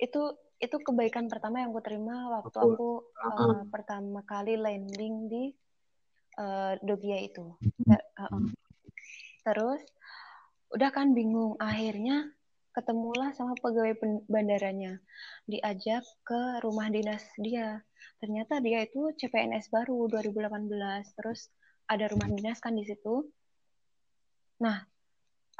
[0.00, 5.28] Itu itu kebaikan pertama yang gue terima waktu aku, aku uh, uh, pertama kali landing
[5.28, 5.44] di
[6.40, 7.52] uh, Dogia itu.
[7.84, 8.48] Uh, uh.
[9.44, 9.84] terus
[10.74, 11.54] udah kan bingung.
[11.62, 12.26] Akhirnya
[12.74, 13.94] ketemulah sama pegawai
[14.26, 14.98] bandaranya.
[15.46, 17.78] Diajak ke rumah dinas dia.
[18.18, 20.66] Ternyata dia itu CPNS baru 2018
[21.14, 21.54] terus
[21.86, 23.30] ada rumah dinas kan di situ.
[24.58, 24.82] Nah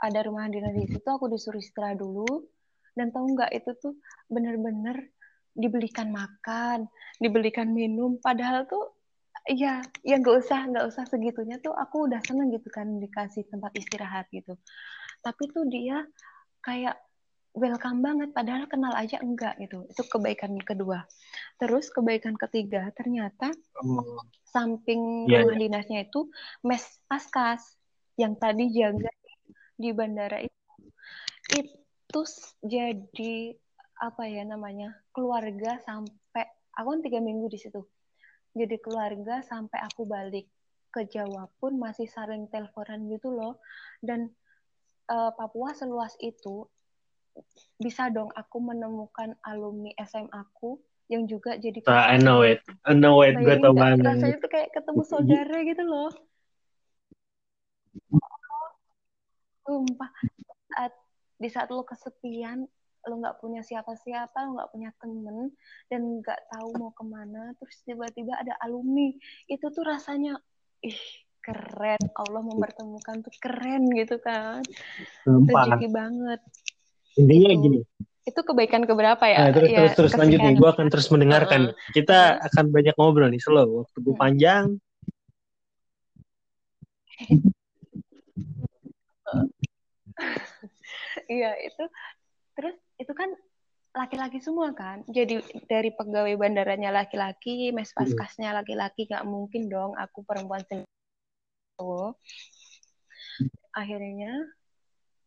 [0.03, 2.51] ada rumah dinas di situ aku disuruh istirahat dulu.
[2.95, 3.95] Dan tahu nggak itu tuh
[4.31, 5.15] bener-bener
[5.55, 6.91] dibelikan makan
[7.23, 8.19] dibelikan minum.
[8.19, 8.95] Padahal tuh
[9.45, 13.77] ya ya nggak usah nggak usah segitunya tuh aku udah seneng gitu kan dikasih tempat
[13.77, 14.57] istirahat gitu
[15.25, 16.05] tapi tuh dia
[16.61, 17.01] kayak
[17.57, 21.07] welcome banget padahal kenal aja enggak gitu itu kebaikan kedua
[21.57, 24.21] terus kebaikan ketiga ternyata oh.
[24.45, 25.63] samping yeah, rumah yeah.
[25.65, 26.29] dinasnya itu
[26.67, 27.79] mes paskas
[28.21, 29.11] yang tadi jaga
[29.75, 30.55] di bandara itu
[31.55, 32.21] itu
[32.63, 33.55] jadi
[34.03, 36.45] apa ya namanya keluarga sampai
[36.75, 37.83] aku kan tiga minggu di situ
[38.55, 40.47] jadi keluarga sampai aku balik
[40.95, 43.59] ke Jawa pun masih saling teleponan gitu loh
[43.99, 44.31] dan
[45.11, 46.69] uh, Papua seluas itu
[47.77, 50.79] bisa dong aku menemukan alumni SMA aku
[51.11, 52.65] yang juga jadi uh, I know it.
[52.89, 53.37] I know it.
[53.37, 54.07] Gue tau banget.
[54.09, 56.11] Rasanya tuh kayak ketemu saudara gitu loh.
[59.69, 60.11] Sumpah.
[60.73, 60.93] Saat
[61.37, 62.65] di saat lo kesepian
[63.05, 65.53] lo nggak punya siapa-siapa lo nggak punya temen
[65.93, 69.13] dan nggak tahu mau ke mana terus tiba-tiba ada alumni.
[69.45, 70.41] Itu tuh rasanya
[70.81, 72.01] ih keren.
[72.17, 74.65] Allah mempertemukan tuh keren gitu kan.
[75.29, 76.41] Rezeki banget.
[77.15, 77.81] Intinya itu, gini.
[78.25, 79.39] itu kebaikan keberapa ya?
[79.47, 81.61] Nah, terus ya, terus terus lanjut nih, gue akan terus mendengarkan.
[81.71, 83.85] Uh, Kita akan banyak ngobrol nih, slow.
[83.85, 84.65] Waktu gue panjang.
[91.25, 91.85] Iya itu
[92.55, 93.33] terus itu kan
[93.95, 95.07] laki-laki semua kan?
[95.07, 95.41] Jadi
[95.71, 97.97] dari pegawai bandaranya laki-laki mes iya.
[97.97, 100.94] paskasnya laki-laki gak mungkin dong aku perempuan sendiri
[103.75, 104.33] akhirnya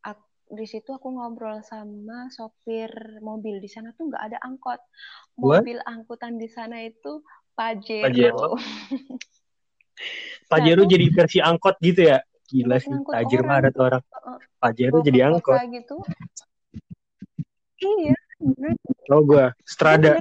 [0.04, 0.24] aku,
[0.56, 3.60] di situ aku ngobrol sama sopir mobil.
[3.60, 4.80] Di sana tuh nggak ada angkot.
[5.36, 5.90] Mobil What?
[5.92, 7.22] angkutan di sana itu
[7.58, 8.50] Pajero, Pajero.
[10.52, 12.24] Pajero jadi versi angkot gitu ya?
[12.48, 14.04] Gila sih tajir banget orang.
[14.62, 15.60] Pajero jadi angkot.
[15.68, 16.00] gitu?
[17.78, 18.16] Iya
[19.14, 20.20] oh gua Strada.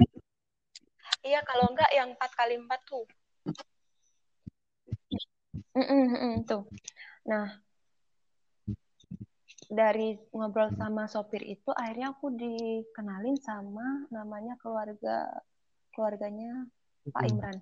[1.25, 3.03] Iya kalau enggak yang empat kali empat tuh
[5.77, 6.63] mm -mm, tuh.
[7.29, 7.53] Nah
[9.67, 15.27] dari ngobrol sama sopir itu akhirnya aku dikenalin sama namanya keluarga
[15.91, 16.65] keluarganya
[17.11, 17.57] Pak Imran.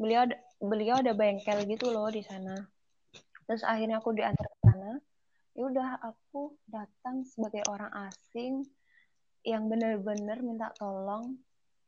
[0.00, 0.24] Beliau
[0.60, 2.56] beliau ada bengkel gitu loh di sana.
[3.46, 4.92] Terus akhirnya aku diantar ke sana.
[5.56, 8.64] Ya udah aku datang sebagai orang asing
[9.46, 11.38] yang benar-benar minta tolong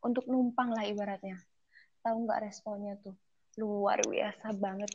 [0.05, 1.37] untuk numpang lah ibaratnya.
[2.05, 3.17] Tahu nggak responnya tuh?
[3.59, 4.89] Luar biasa banget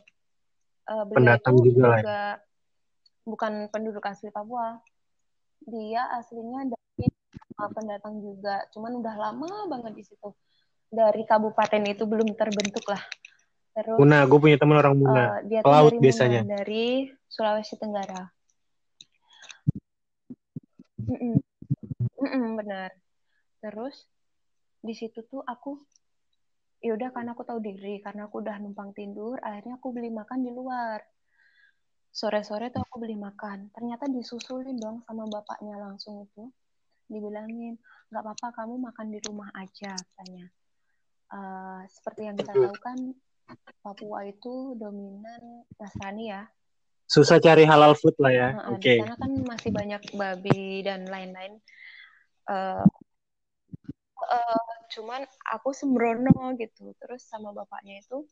[0.90, 2.32] uh, beliau Pendatang juga, juga ya?
[3.24, 4.80] bukan penduduk asli Papua
[5.64, 7.06] dia aslinya dari
[7.56, 10.28] uh, pendatang juga cuman udah lama banget di situ
[10.92, 13.00] dari kabupaten itu belum terbentuk lah
[13.74, 15.22] Terus Muna, gue punya teman orang Muna.
[15.26, 16.40] Uh, dia Pelaut dari biasanya.
[16.46, 18.22] Muna, dari Sulawesi Tenggara.
[21.02, 21.34] Mm -mm.
[22.22, 22.90] Mm -mm, benar.
[23.58, 24.06] Terus
[24.78, 25.82] di situ tuh aku
[26.84, 30.44] ya udah karena aku tahu diri karena aku udah numpang tidur akhirnya aku beli makan
[30.44, 31.00] di luar
[32.12, 36.52] sore-sore tuh aku beli makan ternyata disusulin dong sama bapaknya langsung itu
[37.08, 37.80] dibilangin
[38.12, 40.46] nggak apa-apa kamu makan di rumah aja katanya
[41.32, 42.98] uh, seperti yang kita tahu kan
[43.84, 46.48] Papua itu dominan Nasrani ya.
[47.04, 48.48] Susah cari halal food lah ya.
[48.56, 48.96] Nah, Oke.
[48.96, 48.98] Okay.
[49.04, 51.60] Sana kan masih banyak babi dan lain-lain.
[52.48, 52.84] Uh,
[54.24, 54.63] uh,
[54.94, 56.94] cuman aku sembrono gitu.
[57.02, 58.24] Terus sama bapaknya itu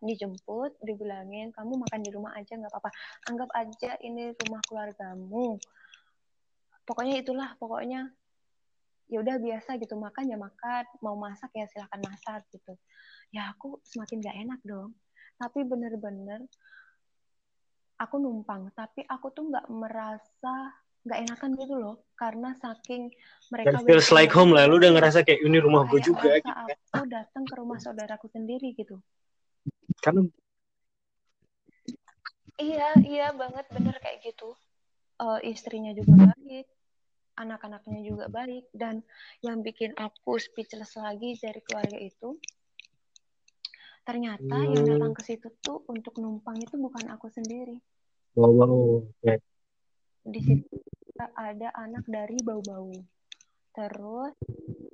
[0.00, 2.90] dijemput, dibilangin kamu makan di rumah aja nggak apa-apa.
[3.28, 5.60] Anggap aja ini rumah keluargamu.
[6.88, 8.08] Pokoknya itulah, pokoknya
[9.10, 12.78] ya udah biasa gitu makan ya makan, mau masak ya silahkan masak gitu
[13.30, 14.90] ya aku semakin gak enak dong
[15.38, 16.44] tapi bener-bener
[17.96, 23.08] aku numpang tapi aku tuh nggak merasa nggak enakan gitu loh karena saking
[23.48, 26.44] mereka That feels like home lah lu udah ngerasa kayak ini rumah gue juga gitu.
[26.44, 26.68] Kan.
[26.92, 29.00] aku datang ke rumah saudaraku sendiri gitu
[30.04, 30.28] kan
[32.60, 34.52] iya iya banget bener kayak gitu
[35.24, 36.68] uh, istrinya juga baik
[37.40, 39.00] anak-anaknya juga baik dan
[39.40, 42.36] yang bikin aku speechless lagi dari keluarga itu
[44.04, 44.72] ternyata hmm.
[44.76, 47.80] yang datang ke situ tuh untuk numpang itu bukan aku sendiri
[48.36, 49.00] wow, wow.
[49.24, 49.40] Okay.
[50.24, 50.76] Di situ
[51.36, 52.92] ada anak dari bau-bau.
[53.76, 54.34] Terus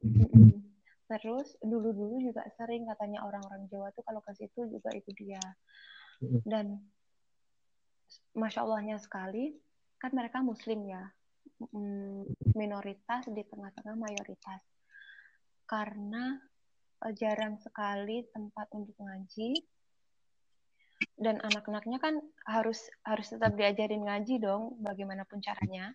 [0.03, 0.65] mm
[1.07, 5.39] terus dulu-dulu juga sering katanya orang-orang Jawa tuh kalau ke situ juga itu dia.
[6.43, 6.83] Dan
[8.35, 9.55] masya Allahnya sekali
[10.03, 11.07] kan mereka Muslim ya
[12.59, 14.67] minoritas di tengah-tengah mayoritas.
[15.63, 16.35] Karena
[17.07, 19.63] uh, jarang sekali tempat untuk ngaji
[21.17, 22.15] dan anak-anaknya kan
[22.49, 25.93] harus harus tetap diajarin ngaji dong bagaimanapun caranya.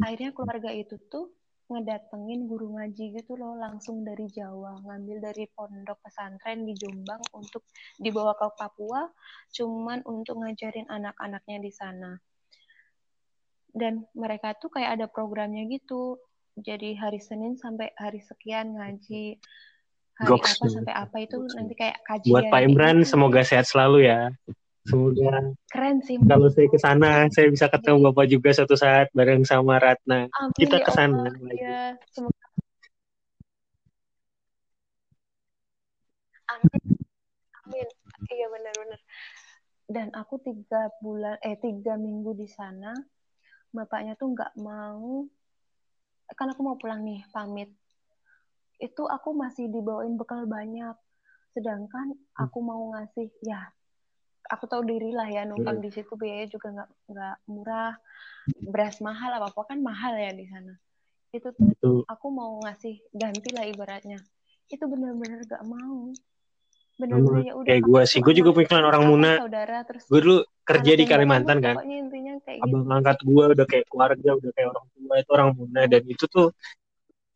[0.00, 1.32] Akhirnya keluarga itu tuh
[1.68, 7.68] ngedatengin guru ngaji gitu loh langsung dari Jawa ngambil dari pondok pesantren di Jombang untuk
[8.00, 9.04] dibawa ke Papua
[9.52, 12.16] cuman untuk ngajarin anak-anaknya di sana.
[13.68, 16.16] Dan mereka tuh kayak ada programnya gitu.
[16.56, 19.38] Jadi hari Senin sampai hari sekian ngaji
[20.18, 20.58] hari Goks.
[20.58, 22.32] apa sampai apa itu nanti kayak kajian.
[22.34, 23.14] Buat Pak Imran gitu.
[23.14, 24.34] semoga sehat selalu ya.
[24.88, 26.18] Semoga keren sih.
[26.18, 30.26] Kalau saya ke sana saya bisa ketemu Bapak juga suatu saat bareng sama Ratna.
[30.26, 31.30] Amin, Kita ya ke sana.
[31.54, 32.46] Ya, semoga.
[36.50, 36.82] Amin.
[37.62, 37.88] Amin.
[38.26, 39.00] Iya benar-benar.
[39.88, 42.92] Dan aku tiga bulan eh tiga minggu di sana,
[43.70, 45.24] bapaknya tuh nggak mau
[46.36, 47.72] kan aku mau pulang nih pamit
[48.78, 50.94] itu aku masih dibawain bekal banyak.
[51.54, 53.70] Sedangkan aku mau ngasih ya
[54.48, 55.84] aku tahu diri lah ya numpang Hmm.
[55.84, 57.94] di situ biaya juga nggak nggak murah.
[58.64, 60.72] Beras mahal apa apa kan mahal ya di sana.
[61.34, 64.16] Itu tuh itu aku mau ngasih ganti lah ibaratnya.
[64.72, 66.12] Itu benar-benar gak mau.
[66.98, 69.32] Benar-benar ya udah kayak gue sih gue juga klien orang Muna.
[69.38, 71.76] saudara terus gue dulu kerja di Kalimantan kan.
[71.78, 72.96] pokoknya intinya kayak abang gitu.
[72.96, 75.80] angkat gue udah kayak keluarga udah kayak orang tua itu orang Muna.
[75.86, 76.46] Dan itu tuh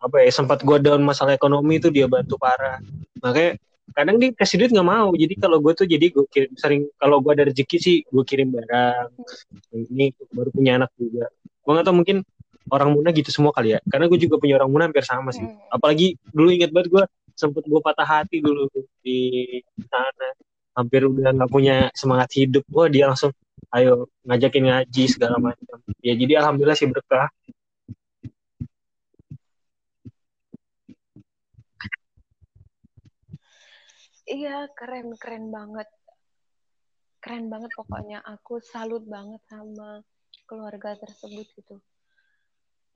[0.03, 2.83] apa ya sempat gue down masalah ekonomi itu dia bantu parah.
[3.23, 3.55] Makanya
[3.95, 5.15] kadang dia kasih duit nggak mau.
[5.15, 8.51] Jadi kalau gue tuh jadi gue kirim sering kalau gue ada rezeki sih gue kirim
[8.51, 9.09] barang.
[9.71, 11.31] Ini baru punya anak juga.
[11.63, 12.17] Gue nggak tahu mungkin
[12.73, 13.81] orang Muna gitu semua kali ya.
[13.87, 15.47] Karena gue juga punya orang Muna hampir sama sih.
[15.47, 15.71] Hmm.
[15.71, 17.05] apalagi dulu inget banget gue
[17.39, 18.67] sempet gue patah hati dulu
[19.07, 19.47] di
[19.87, 20.29] sana.
[20.73, 22.67] Hampir udah nggak punya semangat hidup.
[22.67, 23.31] Gue dia langsung
[23.71, 25.79] ayo ngajakin ngaji segala macam.
[26.03, 27.31] Ya jadi alhamdulillah sih berkah
[34.33, 35.89] Iya, keren, keren banget.
[37.21, 38.25] Keren banget pokoknya.
[38.25, 40.01] Aku salut banget sama
[40.49, 41.77] keluarga tersebut gitu.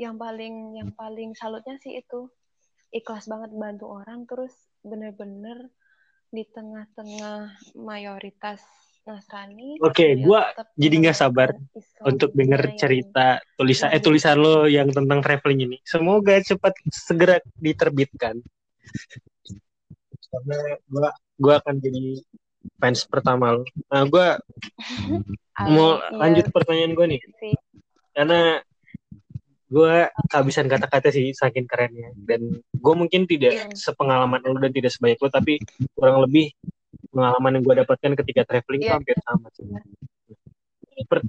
[0.01, 2.32] Yang paling yang paling salutnya sih itu
[2.89, 5.68] ikhlas banget bantu orang terus bener-bener
[6.32, 8.64] di tengah-tengah mayoritas
[9.07, 9.78] Nasrani.
[9.84, 11.49] Oke, beliau gua tetap jadi nggak sabar
[12.03, 16.74] untuk denger yang cerita tulisan eh luar tulisan lo yang tentang traveling ini semoga cepat
[16.91, 18.43] segera diterbitkan
[20.37, 22.03] karena gue gue akan jadi
[22.76, 24.26] fans pertama lo nah gue
[25.72, 27.55] mau iya lanjut pertanyaan gue nih sih.
[28.12, 28.61] karena
[29.66, 29.95] gue
[30.30, 33.66] kehabisan kata-kata sih saking kerennya dan gue mungkin tidak Iya.
[33.74, 35.59] sepengalaman lo dan tidak sebanyak lo tapi
[35.93, 36.55] kurang lebih
[37.11, 38.93] pengalaman yang gue dapatkan ketika traveling Iya.
[38.95, 39.66] hampir sama sih.
[41.05, 41.26] Per-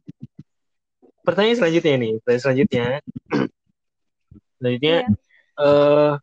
[1.22, 2.86] pertanyaan selanjutnya nih pertanyaan selanjutnya
[4.58, 5.10] selanjutnya Iya.
[5.58, 6.14] eh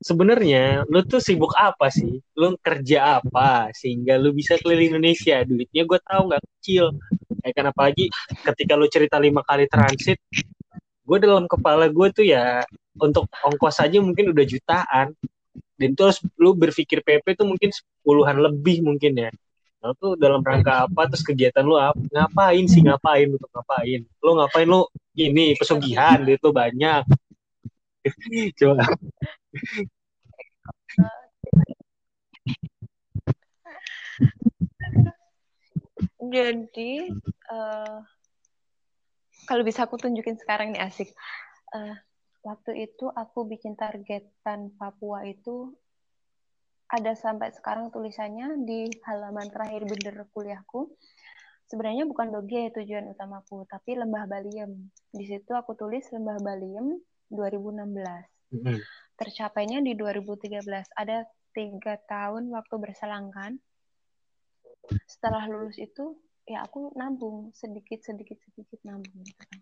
[0.00, 2.18] sebenarnya lu tuh sibuk apa sih?
[2.34, 5.44] Lu kerja apa sehingga lu bisa keliling Indonesia?
[5.44, 6.96] Duitnya gue tahu nggak kecil.
[7.44, 8.08] Ya kan apalagi
[8.44, 10.18] ketika lu cerita lima kali transit,
[11.04, 12.64] gue dalam kepala gue tuh ya
[12.96, 15.12] untuk ongkos aja mungkin udah jutaan.
[15.80, 17.72] Dan terus lu berpikir PP tuh mungkin
[18.04, 19.30] puluhan lebih mungkin ya.
[19.80, 21.96] Nah, tuh dalam rangka apa terus kegiatan lu apa?
[22.12, 24.04] Ngapain sih ngapain untuk ngapain?
[24.20, 24.84] Lu ngapain lu
[25.16, 27.08] ini pesugihan duit lu banyak.
[28.60, 28.84] Coba
[36.20, 36.92] Jadi
[37.26, 37.98] eh,
[39.48, 41.10] kalau bisa aku tunjukin sekarang nih asik.
[41.74, 41.96] Eh,
[42.46, 45.74] waktu itu aku bikin targetan Papua itu
[46.90, 50.90] ada sampai sekarang tulisannya di halaman terakhir bener kuliahku.
[51.70, 54.90] Sebenarnya bukan Doge ya tujuan utamaku, tapi Lembah Baliem.
[55.14, 56.98] Di situ aku tulis Lembah Baliem
[57.30, 58.58] 2016.
[58.58, 58.78] Mm-mm.
[59.16, 60.66] Tercapainya di 2013.
[60.98, 61.24] Ada
[61.54, 63.58] tiga tahun waktu berselang kan.
[65.06, 66.18] Setelah lulus itu
[66.50, 69.60] ya aku nabung sedikit sedikit sedikit nabung gitu kan.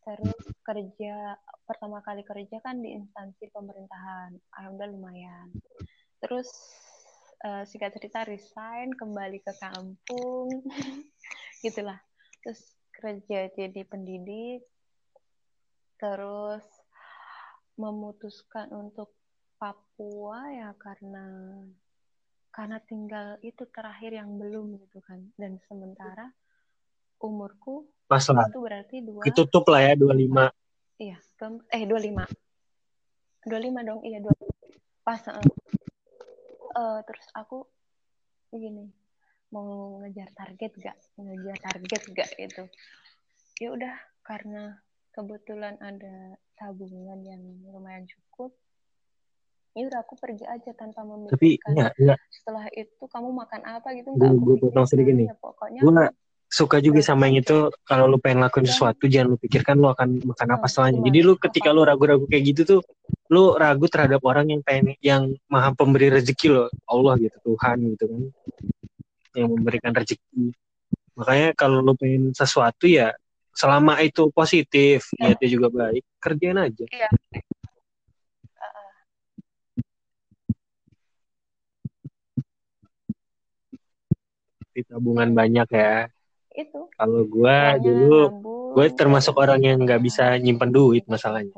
[0.00, 5.48] Terus kerja pertama kali kerja kan di instansi pemerintahan, alhamdulillah lumayan.
[6.20, 6.48] Terus
[7.44, 10.64] eh, singkat cerita resign kembali ke kampung,
[11.64, 12.00] gitulah.
[12.44, 12.60] Terus
[12.96, 14.64] kerja jadi pendidik,
[16.00, 16.64] terus
[17.76, 19.12] memutuskan untuk
[19.60, 21.28] Papua ya karena
[22.48, 26.32] karena tinggal itu terakhir yang belum gitu kan dan sementara
[27.20, 28.48] umurku Pas lah.
[28.48, 30.48] itu berarti dua Ditutup lah ya 25.
[30.96, 32.24] iya dua- eh dua lima
[33.44, 34.32] dua lima dong iya dua
[35.04, 35.20] pas.
[36.70, 37.68] Eh, terus aku
[38.50, 38.88] gini
[39.52, 42.64] mau ngejar target gak ngejar target gak gitu
[43.60, 44.78] ya udah karena
[45.10, 48.54] kebetulan ada tabungan yang lumayan cukup
[49.70, 51.14] ya udah aku pergi aja tanpa Tapi
[51.56, 52.18] memikirkan enggak, enggak.
[52.34, 55.26] setelah itu kamu makan apa gitu Gue nggak aku gue potong sedikit nih.
[55.30, 55.92] ya pokoknya Gue
[56.50, 60.18] suka juga sama yang itu kalau lu pengen lakuin sesuatu jangan lu pikirkan lu akan
[60.26, 60.98] makan apa setelahnya.
[60.98, 61.06] gimana?
[61.06, 62.80] Jadi lu ketika lu ragu-ragu kayak gitu tuh
[63.30, 68.04] lu ragu terhadap orang yang pengen yang maha pemberi rezeki lo Allah gitu Tuhan gitu
[68.10, 68.22] kan
[69.38, 70.50] yang memberikan rezeki
[71.14, 73.14] makanya kalau lu pengen sesuatu ya
[73.60, 76.84] selama itu positif niatnya juga baik kerjain aja.
[76.88, 77.08] Iya.
[84.72, 86.08] Di tabungan banyak ya.
[86.56, 86.88] Itu.
[86.96, 88.20] Kalau gua Pokoknya dulu
[88.70, 91.52] gue termasuk orang yang nggak bisa ya, nyimpen duit masalahnya.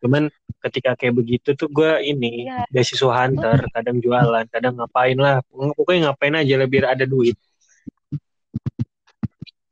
[0.00, 0.32] Cuman
[0.62, 2.64] ketika kayak begitu tuh gue ini Iya.
[2.72, 5.44] beasiswa hunter kadang jualan kadang ngapain lah.
[5.52, 7.36] Pokoknya ngapain aja biar ada duit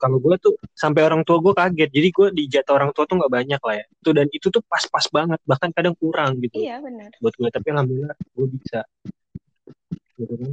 [0.01, 1.91] kalau gue tuh sampai orang tua gue kaget.
[1.93, 3.85] Jadi gue di jatah orang tua tuh nggak banyak lah ya.
[3.85, 5.37] Itu dan itu tuh pas-pas banget.
[5.45, 6.57] Bahkan kadang kurang gitu.
[6.57, 7.13] Iya benar.
[7.21, 8.81] Buat gue tapi alhamdulillah gue bisa.
[10.17, 10.53] Gitu kan.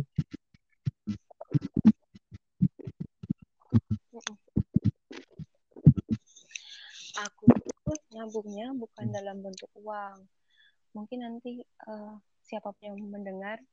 [7.18, 7.44] Aku
[7.88, 10.28] tuh nabungnya bukan dalam bentuk uang.
[10.92, 13.64] Mungkin nanti uh, siapa pun yang mendengar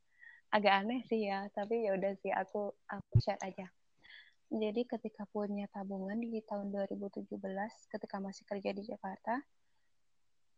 [0.55, 1.51] agak aneh sih ya.
[1.51, 3.67] Tapi ya udah sih aku aku share aja
[4.55, 7.27] jadi ketika punya tabungan di tahun 2017
[7.91, 9.43] ketika masih kerja di Jakarta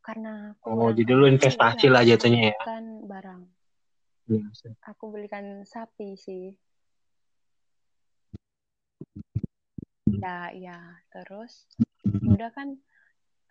[0.05, 2.57] karena oh jadi lu investasi lah jatuhnya ya?
[2.63, 3.41] kan barang.
[4.27, 4.75] Biasa.
[4.87, 6.55] aku belikan sapi sih.
[10.07, 10.79] Ya ya
[11.11, 11.67] terus
[12.07, 12.79] udah kan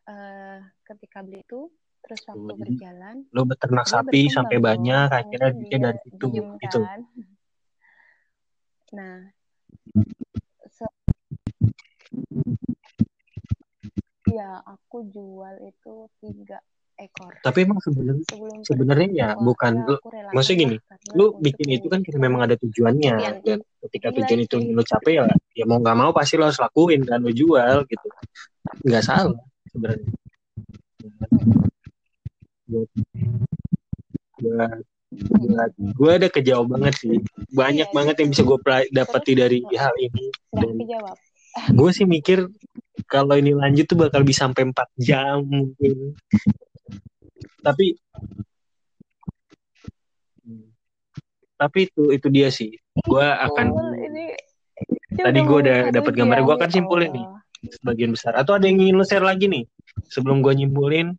[0.09, 1.69] uh, ketika beli itu
[2.01, 6.81] terus waktu oh, berjalan lo beternak sapi sampai banyak akhirnya dia dari situ gitu.
[6.87, 7.01] kan?
[8.97, 9.17] nah
[14.27, 16.59] ya aku jual itu tiga
[16.97, 17.33] ekor.
[17.45, 18.25] Tapi emang sebenarnya
[18.65, 19.97] sebenarnya ya bukan lu
[20.33, 20.77] maksudnya gini
[21.13, 23.59] lu bikin itu kan memang ada tujuannya dan
[23.89, 27.21] ketika tujuan itu lu capai ya ya mau nggak mau pasti lo harus lakuin dan
[27.23, 28.09] lo jual gitu.
[28.85, 29.37] Nggak salah
[29.71, 30.11] sebenarnya.
[32.67, 32.91] Buat
[34.37, 34.71] buat
[35.23, 37.17] buat gue ada kejawab banget sih.
[37.55, 38.59] Banyak iya, banget yang bisa gue
[38.91, 40.25] dapati dari hal ini.
[40.57, 40.77] dan
[41.57, 42.49] gue sih mikir
[43.09, 46.17] kalau ini lanjut tuh bakal bisa sampai 4 jam mungkin.
[47.65, 47.97] Tapi
[51.57, 52.77] tapi itu itu dia sih.
[53.05, 54.37] Gue akan oh, ini,
[55.17, 56.45] tadi gue udah dapat gambar.
[56.45, 57.27] gue akan simpulin nih.
[57.67, 58.37] sebagian besar.
[58.37, 59.65] Atau ada yang ingin lo share lagi nih?
[60.13, 61.17] Sebelum gue nyimpulin.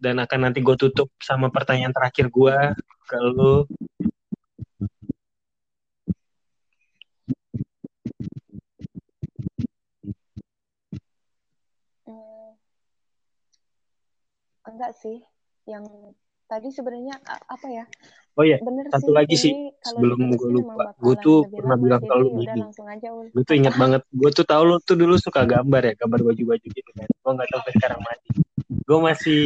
[0.00, 2.56] Dan akan nanti gue tutup sama pertanyaan terakhir gue
[3.04, 3.68] ke lu.
[14.74, 15.18] Enggak sih,
[15.66, 15.84] yang
[16.50, 17.84] tadi sebenarnya apa ya?
[18.38, 19.52] Oh iya, Bener satu sih, lagi sih
[19.82, 22.62] sebelum gue lupa, gue tuh pernah bilang ke lu gini.
[23.34, 26.66] Gue tuh ingat banget, gue tuh tau lu tuh dulu suka gambar ya, gambar baju-baju
[26.70, 27.08] gitu kan.
[27.10, 28.32] Gue nggak tahu sekarang masih.
[28.86, 29.40] Gue masih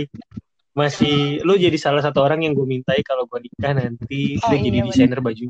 [0.75, 1.17] masih
[1.47, 4.63] lu jadi salah satu orang yang gue mintai kalau gue nikah nanti oh, lu iya,
[4.67, 5.47] jadi desainer baju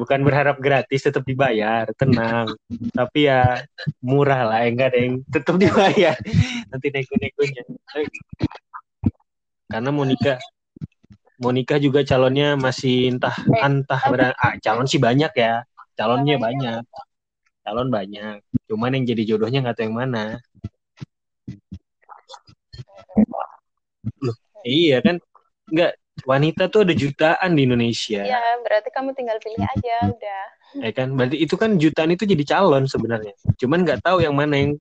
[0.00, 1.88] bukan berharap gratis tetap dibayar.
[1.94, 2.54] Tenang.
[2.96, 3.64] Tapi ya
[4.00, 6.16] murah lah enggak deh tetap dibayar.
[6.70, 7.62] Nanti nego-negonya
[9.70, 10.36] karena mau nikah
[11.40, 15.62] mau nikah juga calonnya masih entah eh, entah berang ah, calon sih banyak ya.
[15.94, 16.82] Calonnya banyak.
[17.64, 18.42] Calon banyak.
[18.66, 20.24] Cuman yang jadi jodohnya nggak tahu yang mana.
[24.20, 25.16] Loh, iya kan?
[25.70, 25.92] Enggak,
[26.26, 28.22] wanita tuh ada jutaan di Indonesia.
[28.24, 30.42] Iya, berarti kamu tinggal pilih aja udah.
[30.80, 33.34] Ya kan, berarti itu kan jutaan itu jadi calon sebenarnya.
[33.58, 34.72] Cuman nggak tahu yang mana yang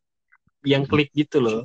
[0.63, 1.61] yang klik gitu loh.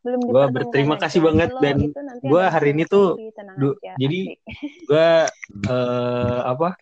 [0.00, 1.92] Belum gue berterima kasih banget dan
[2.24, 3.20] gue hari ini tuh
[4.00, 4.20] jadi
[4.88, 5.08] gue
[5.68, 6.80] uh, apa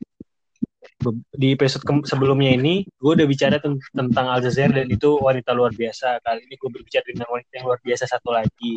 [1.36, 6.18] di episode sebelumnya ini gue udah bicara tentang Aljazair dan itu wanita luar biasa.
[6.24, 8.74] Kali ini gue berbicara dengan wanita yang luar biasa satu lagi.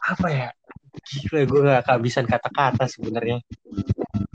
[0.00, 0.48] Apa ya?
[0.90, 3.42] Gila gue gak kehabisan kata-kata sebenarnya.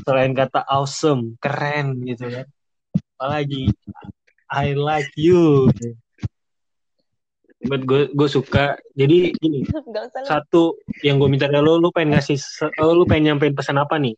[0.06, 2.46] Selain kata awesome, keren gitu kan.
[3.18, 3.72] Apalagi
[4.52, 5.72] I like you.
[7.66, 8.78] Buat gue gue suka.
[8.94, 9.66] Jadi gini,
[10.30, 12.38] satu yang gue minta dari lo, lo pengen ngasih,
[12.78, 14.14] lo pengen nyampein pesan apa nih?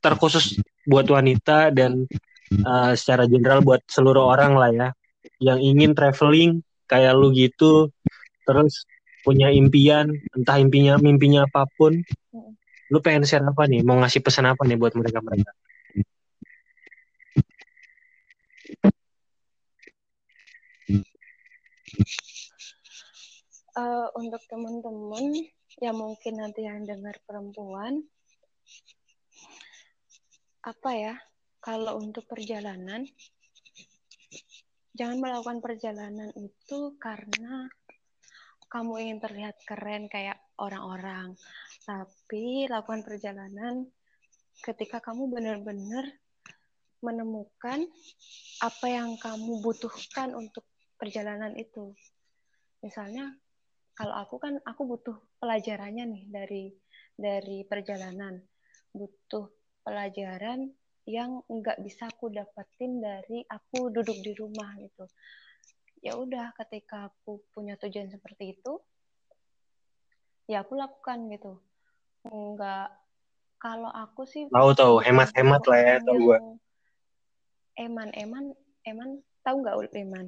[0.00, 2.08] Terkhusus buat wanita dan
[2.64, 4.88] uh, secara general buat seluruh orang lah ya.
[5.40, 6.50] Yang ingin traveling
[6.90, 7.88] kayak lu gitu
[8.48, 8.84] terus
[9.20, 12.00] punya impian entah impinya mimpinya apa pun.
[12.90, 13.86] Lu pengen share apa nih?
[13.86, 15.54] Mau ngasih pesan apa nih buat mereka mereka
[23.76, 25.46] uh, untuk teman-teman
[25.80, 28.04] yang mungkin nanti yang dengar perempuan
[30.60, 31.14] apa ya
[31.60, 33.04] kalau untuk perjalanan
[34.92, 37.68] jangan melakukan perjalanan itu karena
[38.70, 41.34] kamu ingin terlihat keren kayak orang-orang.
[41.82, 43.82] Tapi lakukan perjalanan
[44.62, 46.06] ketika kamu benar-benar
[47.02, 47.82] menemukan
[48.62, 50.62] apa yang kamu butuhkan untuk
[50.94, 51.96] perjalanan itu.
[52.84, 53.34] Misalnya
[53.98, 56.64] kalau aku kan aku butuh pelajarannya nih dari
[57.18, 58.38] dari perjalanan.
[58.94, 60.72] Butuh pelajaran
[61.08, 65.04] yang nggak bisa aku dapetin dari aku duduk di rumah gitu.
[66.00, 68.80] Ya udah ketika aku punya tujuan seperti itu
[70.50, 71.60] ya aku lakukan gitu.
[72.26, 72.92] Enggak
[73.60, 76.38] kalau aku sih tahu tahu hemat-hemat lah ya tahu gue
[77.80, 78.44] eman eman
[78.84, 79.08] eman
[79.44, 80.26] tahu nggak eman?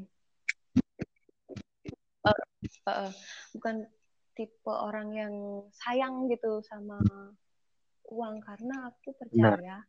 [2.23, 2.39] Uh,
[2.87, 3.11] uh,
[3.57, 3.83] bukan
[4.39, 5.35] tipe orang yang
[5.75, 7.03] sayang gitu sama
[8.13, 9.83] uang karena aku percaya nah.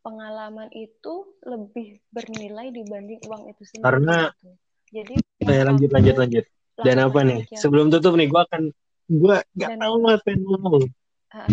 [0.00, 3.84] pengalaman itu lebih bernilai dibanding uang itu sendiri.
[3.84, 4.50] Karena gitu.
[4.90, 5.14] jadi
[5.44, 6.44] ya, lanjut lanjut lanjut.
[6.74, 7.40] Dan apa nih?
[7.46, 7.58] Aja.
[7.60, 8.62] Sebelum tutup nih, gue akan
[9.04, 10.84] gue nggak tahu apa yang ngomong.
[11.30, 11.48] Uh,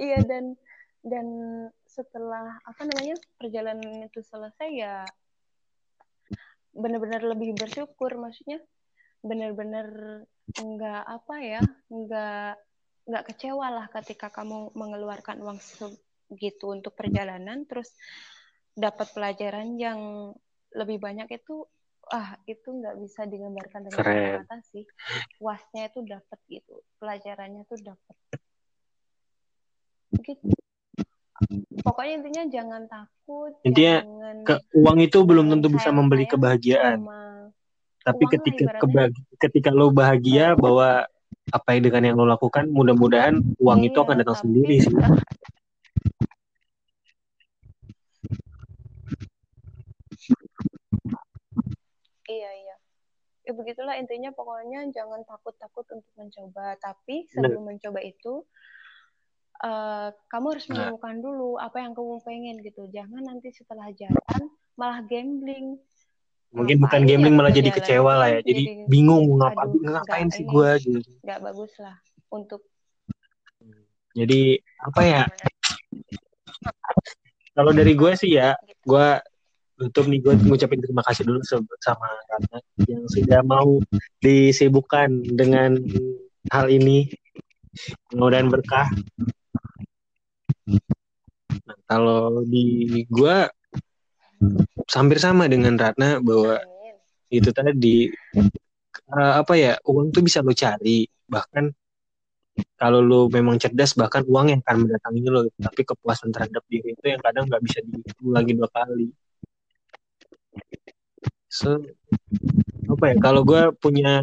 [0.00, 0.56] iya dan
[1.04, 1.26] dan
[1.84, 5.04] setelah apa namanya perjalanan itu selesai ya
[6.70, 8.62] benar-benar lebih bersyukur maksudnya
[9.20, 9.88] benar-benar
[10.50, 11.62] nggak apa ya
[11.92, 12.50] nggak
[13.10, 17.66] nggak kecewa lah ketika kamu mengeluarkan uang segitu untuk perjalanan.
[17.66, 17.90] Terus
[18.74, 20.32] dapat pelajaran yang
[20.74, 21.66] lebih banyak itu
[22.10, 24.84] ah itu nggak bisa digambarkan dengan kata-kata sih.
[25.42, 28.16] Wasnya itu dapat gitu pelajarannya tuh dapat.
[30.20, 30.54] Gitu.
[31.80, 37.00] Pokoknya intinya jangan takut intinya jangan ke uang itu belum tentu bisa membeli kebahagiaan
[38.10, 39.06] tapi ketika kebah
[39.38, 41.06] ketika lo bahagia bahwa
[41.50, 44.94] apa yang dengan yang lo lakukan mudah-mudahan uang iya, itu akan datang sendiri sih
[52.30, 52.76] iya iya
[53.46, 57.68] ya begitulah intinya pokoknya jangan takut-takut untuk mencoba tapi sebelum Bener.
[57.78, 58.42] mencoba itu
[59.64, 60.72] uh, kamu harus nah.
[60.76, 61.22] menemukan nah.
[61.22, 62.82] dulu apa yang kamu pengen gitu.
[62.90, 64.42] Jangan nanti setelah jalan
[64.76, 65.76] malah gambling.
[66.50, 68.40] Mungkin bukan gambling malah jadi kecewa lah ya.
[68.42, 71.10] Jadi, jadi bingung mau ngapa, ngapain sih gue gitu.
[71.22, 71.96] Gak bagus lah
[72.30, 72.66] untuk.
[74.14, 75.22] Jadi apa ya?
[77.54, 79.06] Kalau dari gue sih ya, gue
[79.80, 81.40] tutup nih gue ngucapin terima kasih dulu
[81.80, 83.80] sama Ratna yang sudah mau
[84.20, 85.72] disibukkan dengan
[86.52, 87.08] hal ini
[88.12, 88.92] mudah-mudahan berkah
[91.50, 93.50] Nah, kalau di gua
[94.90, 96.56] hampir sama dengan Ratna bahwa
[97.30, 98.10] itu tadi
[99.14, 101.70] uh, apa ya uang tuh bisa lo cari bahkan
[102.76, 105.48] kalau lo memang cerdas bahkan uang yang akan mendatangi lo.
[105.56, 107.78] Tapi kepuasan terhadap diri itu yang kadang nggak bisa
[108.24, 109.08] lagi dua kali.
[111.50, 111.80] So
[112.90, 114.20] apa ya kalau gue punya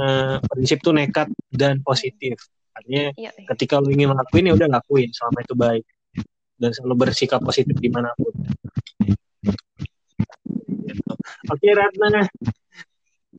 [0.51, 2.37] prinsip tuh nekat dan positif.
[2.75, 3.45] Artinya ya, ya.
[3.55, 5.85] ketika lo ingin ngelakuin ya udah lakuin selama itu baik.
[6.57, 8.33] Dan selalu bersikap positif di mana pun.
[11.47, 12.27] Oke Ratna,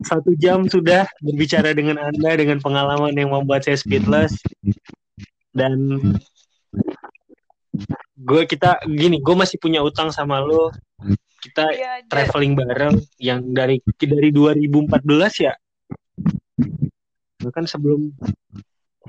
[0.05, 4.39] satu jam sudah berbicara dengan Anda dengan pengalaman yang membuat saya speedless
[5.51, 5.99] dan
[8.19, 10.71] gue kita gini gue masih punya utang sama lo.
[11.39, 15.55] Kita ya, traveling bareng yang dari dari 2014 ya?
[17.55, 18.11] Kan sebelum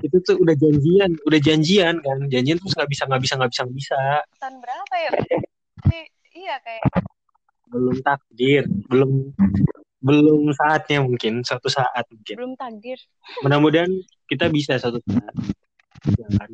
[0.00, 2.18] itu tuh udah janjian udah janjian kan?
[2.30, 4.00] Janjian terus nggak bisa nggak bisa nggak bisa nggak bisa.
[4.38, 5.10] Tahun berapa ya?
[6.30, 6.82] Iya kayak
[7.70, 9.32] belum takdir belum
[10.00, 12.34] belum saatnya mungkin suatu saat mungkin.
[12.36, 12.96] Belum takdir.
[13.44, 13.92] Mudah-mudahan
[14.24, 15.34] kita bisa suatu saat
[16.16, 16.50] ya kan?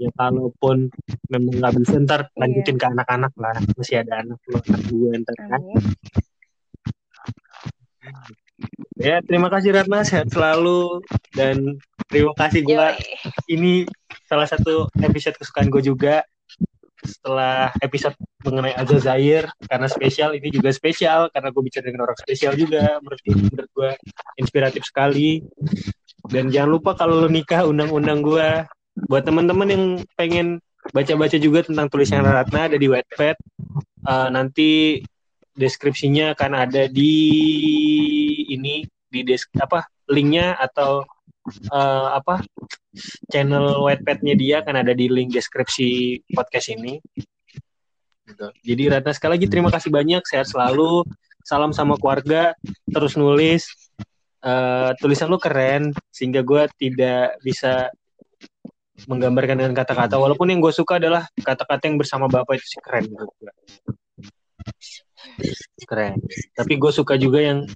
[0.00, 0.88] Ya kalaupun
[1.28, 2.36] memang nggak bisa ntar iya.
[2.40, 3.56] lanjutin ke anak-anak lah.
[3.76, 5.62] Masih ada anak lo anak gue ntar kan?
[9.00, 11.04] Ya, terima kasih Ratna, sehat selalu.
[11.36, 11.76] Dan
[12.08, 12.88] terima kasih gue.
[13.48, 13.84] Ini
[14.24, 16.24] salah satu episode kesukaan gue juga
[17.04, 22.52] setelah episode mengenai Zair karena spesial ini juga spesial karena gue bicara dengan orang spesial
[22.56, 23.90] juga menurut menurut gue
[24.40, 25.44] inspiratif sekali.
[26.30, 28.48] Dan jangan lupa kalau lo nikah undang-undang gue
[29.08, 29.84] buat teman-teman yang
[30.14, 30.60] pengen
[30.92, 33.36] baca-baca juga tentang tulisan Ratna ada di Wattpad.
[34.00, 35.00] Uh, nanti
[35.56, 37.14] deskripsinya akan ada di
[38.48, 41.04] ini di desk apa linknya atau
[41.72, 42.44] uh, apa
[43.32, 47.00] channel Wattpad-nya dia akan ada di link deskripsi podcast ini.
[48.26, 48.46] Gitu.
[48.62, 51.02] Jadi Ratna sekali lagi terima kasih banyak, sehat selalu,
[51.42, 52.54] salam sama keluarga,
[52.86, 53.66] terus nulis.
[54.40, 57.92] Uh, tulisan lu keren sehingga gue tidak bisa
[59.04, 63.04] menggambarkan dengan kata-kata walaupun yang gue suka adalah kata-kata yang bersama bapak itu sih keren
[63.12, 63.52] menurut gue
[65.84, 66.16] keren
[66.56, 67.68] tapi gue suka juga yang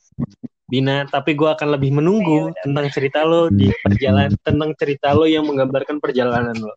[0.75, 5.23] Bina tapi gue akan lebih menunggu ya, tentang cerita lo di perjalanan tentang cerita lo
[5.23, 6.75] yang menggambarkan perjalanan lo.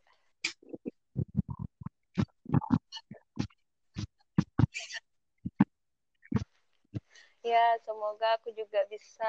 [7.42, 9.26] Ya semoga aku juga bisa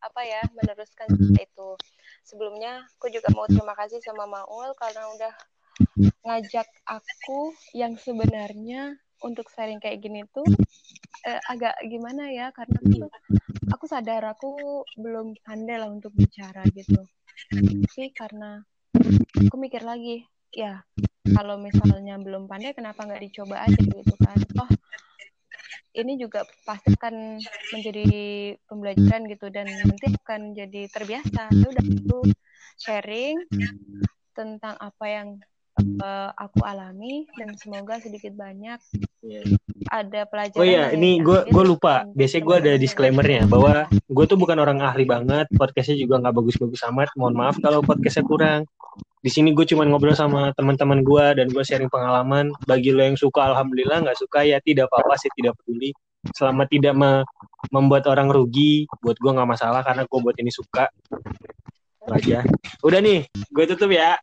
[0.00, 1.70] apa ya meneruskan cerita itu.
[2.24, 5.34] Sebelumnya aku juga mau terima kasih sama Maul karena udah
[6.24, 10.44] ngajak aku yang sebenarnya untuk sharing kayak gini tuh
[11.24, 13.08] uh, agak gimana ya karena tuh
[13.72, 17.00] aku sadar aku belum pandai lah untuk bicara gitu.
[17.52, 18.60] Tapi karena
[19.36, 20.80] aku mikir lagi ya
[21.36, 24.38] kalau misalnya belum pandai kenapa nggak dicoba aja gitu kan?
[24.60, 24.70] Oh
[25.96, 27.40] ini juga pasti akan
[27.72, 28.06] menjadi
[28.68, 31.48] pembelajaran gitu dan nanti akan jadi terbiasa.
[31.56, 32.18] Ya udah itu
[32.76, 33.36] sharing
[34.36, 35.28] tentang apa yang
[35.78, 38.80] uh, aku alami dan semoga sedikit banyak
[39.24, 39.44] yeah.
[39.92, 40.60] ada pelajaran.
[40.60, 42.08] Oh iya, ini gue gue lupa.
[42.16, 46.80] Biasanya gue ada disclaimernya bahwa gue tuh bukan orang ahli banget, podcastnya juga nggak bagus-bagus
[46.88, 47.12] amat.
[47.14, 48.60] Mohon maaf kalau podcastnya kurang.
[49.20, 52.54] Di sini gue cuma ngobrol sama teman-teman gue dan gue sharing pengalaman.
[52.64, 54.06] Bagi lo yang suka, alhamdulillah.
[54.06, 55.90] Nggak suka ya tidak apa-apa sih, tidak peduli.
[56.34, 57.22] Selama tidak me
[57.74, 60.86] membuat orang rugi, buat gue nggak masalah karena gue buat ini suka
[62.06, 62.46] aja.
[62.86, 64.14] Udah nih, gue tutup ya.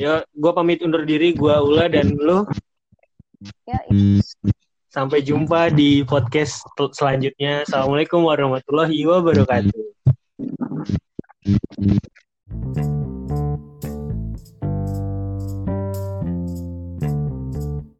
[0.00, 2.48] Yo, gue pamit undur diri, gue Ula dan lu.
[3.68, 3.84] Ya,
[4.88, 6.64] Sampai jumpa di podcast
[6.96, 7.68] selanjutnya.
[7.68, 9.84] Assalamualaikum warahmatullahi wabarakatuh.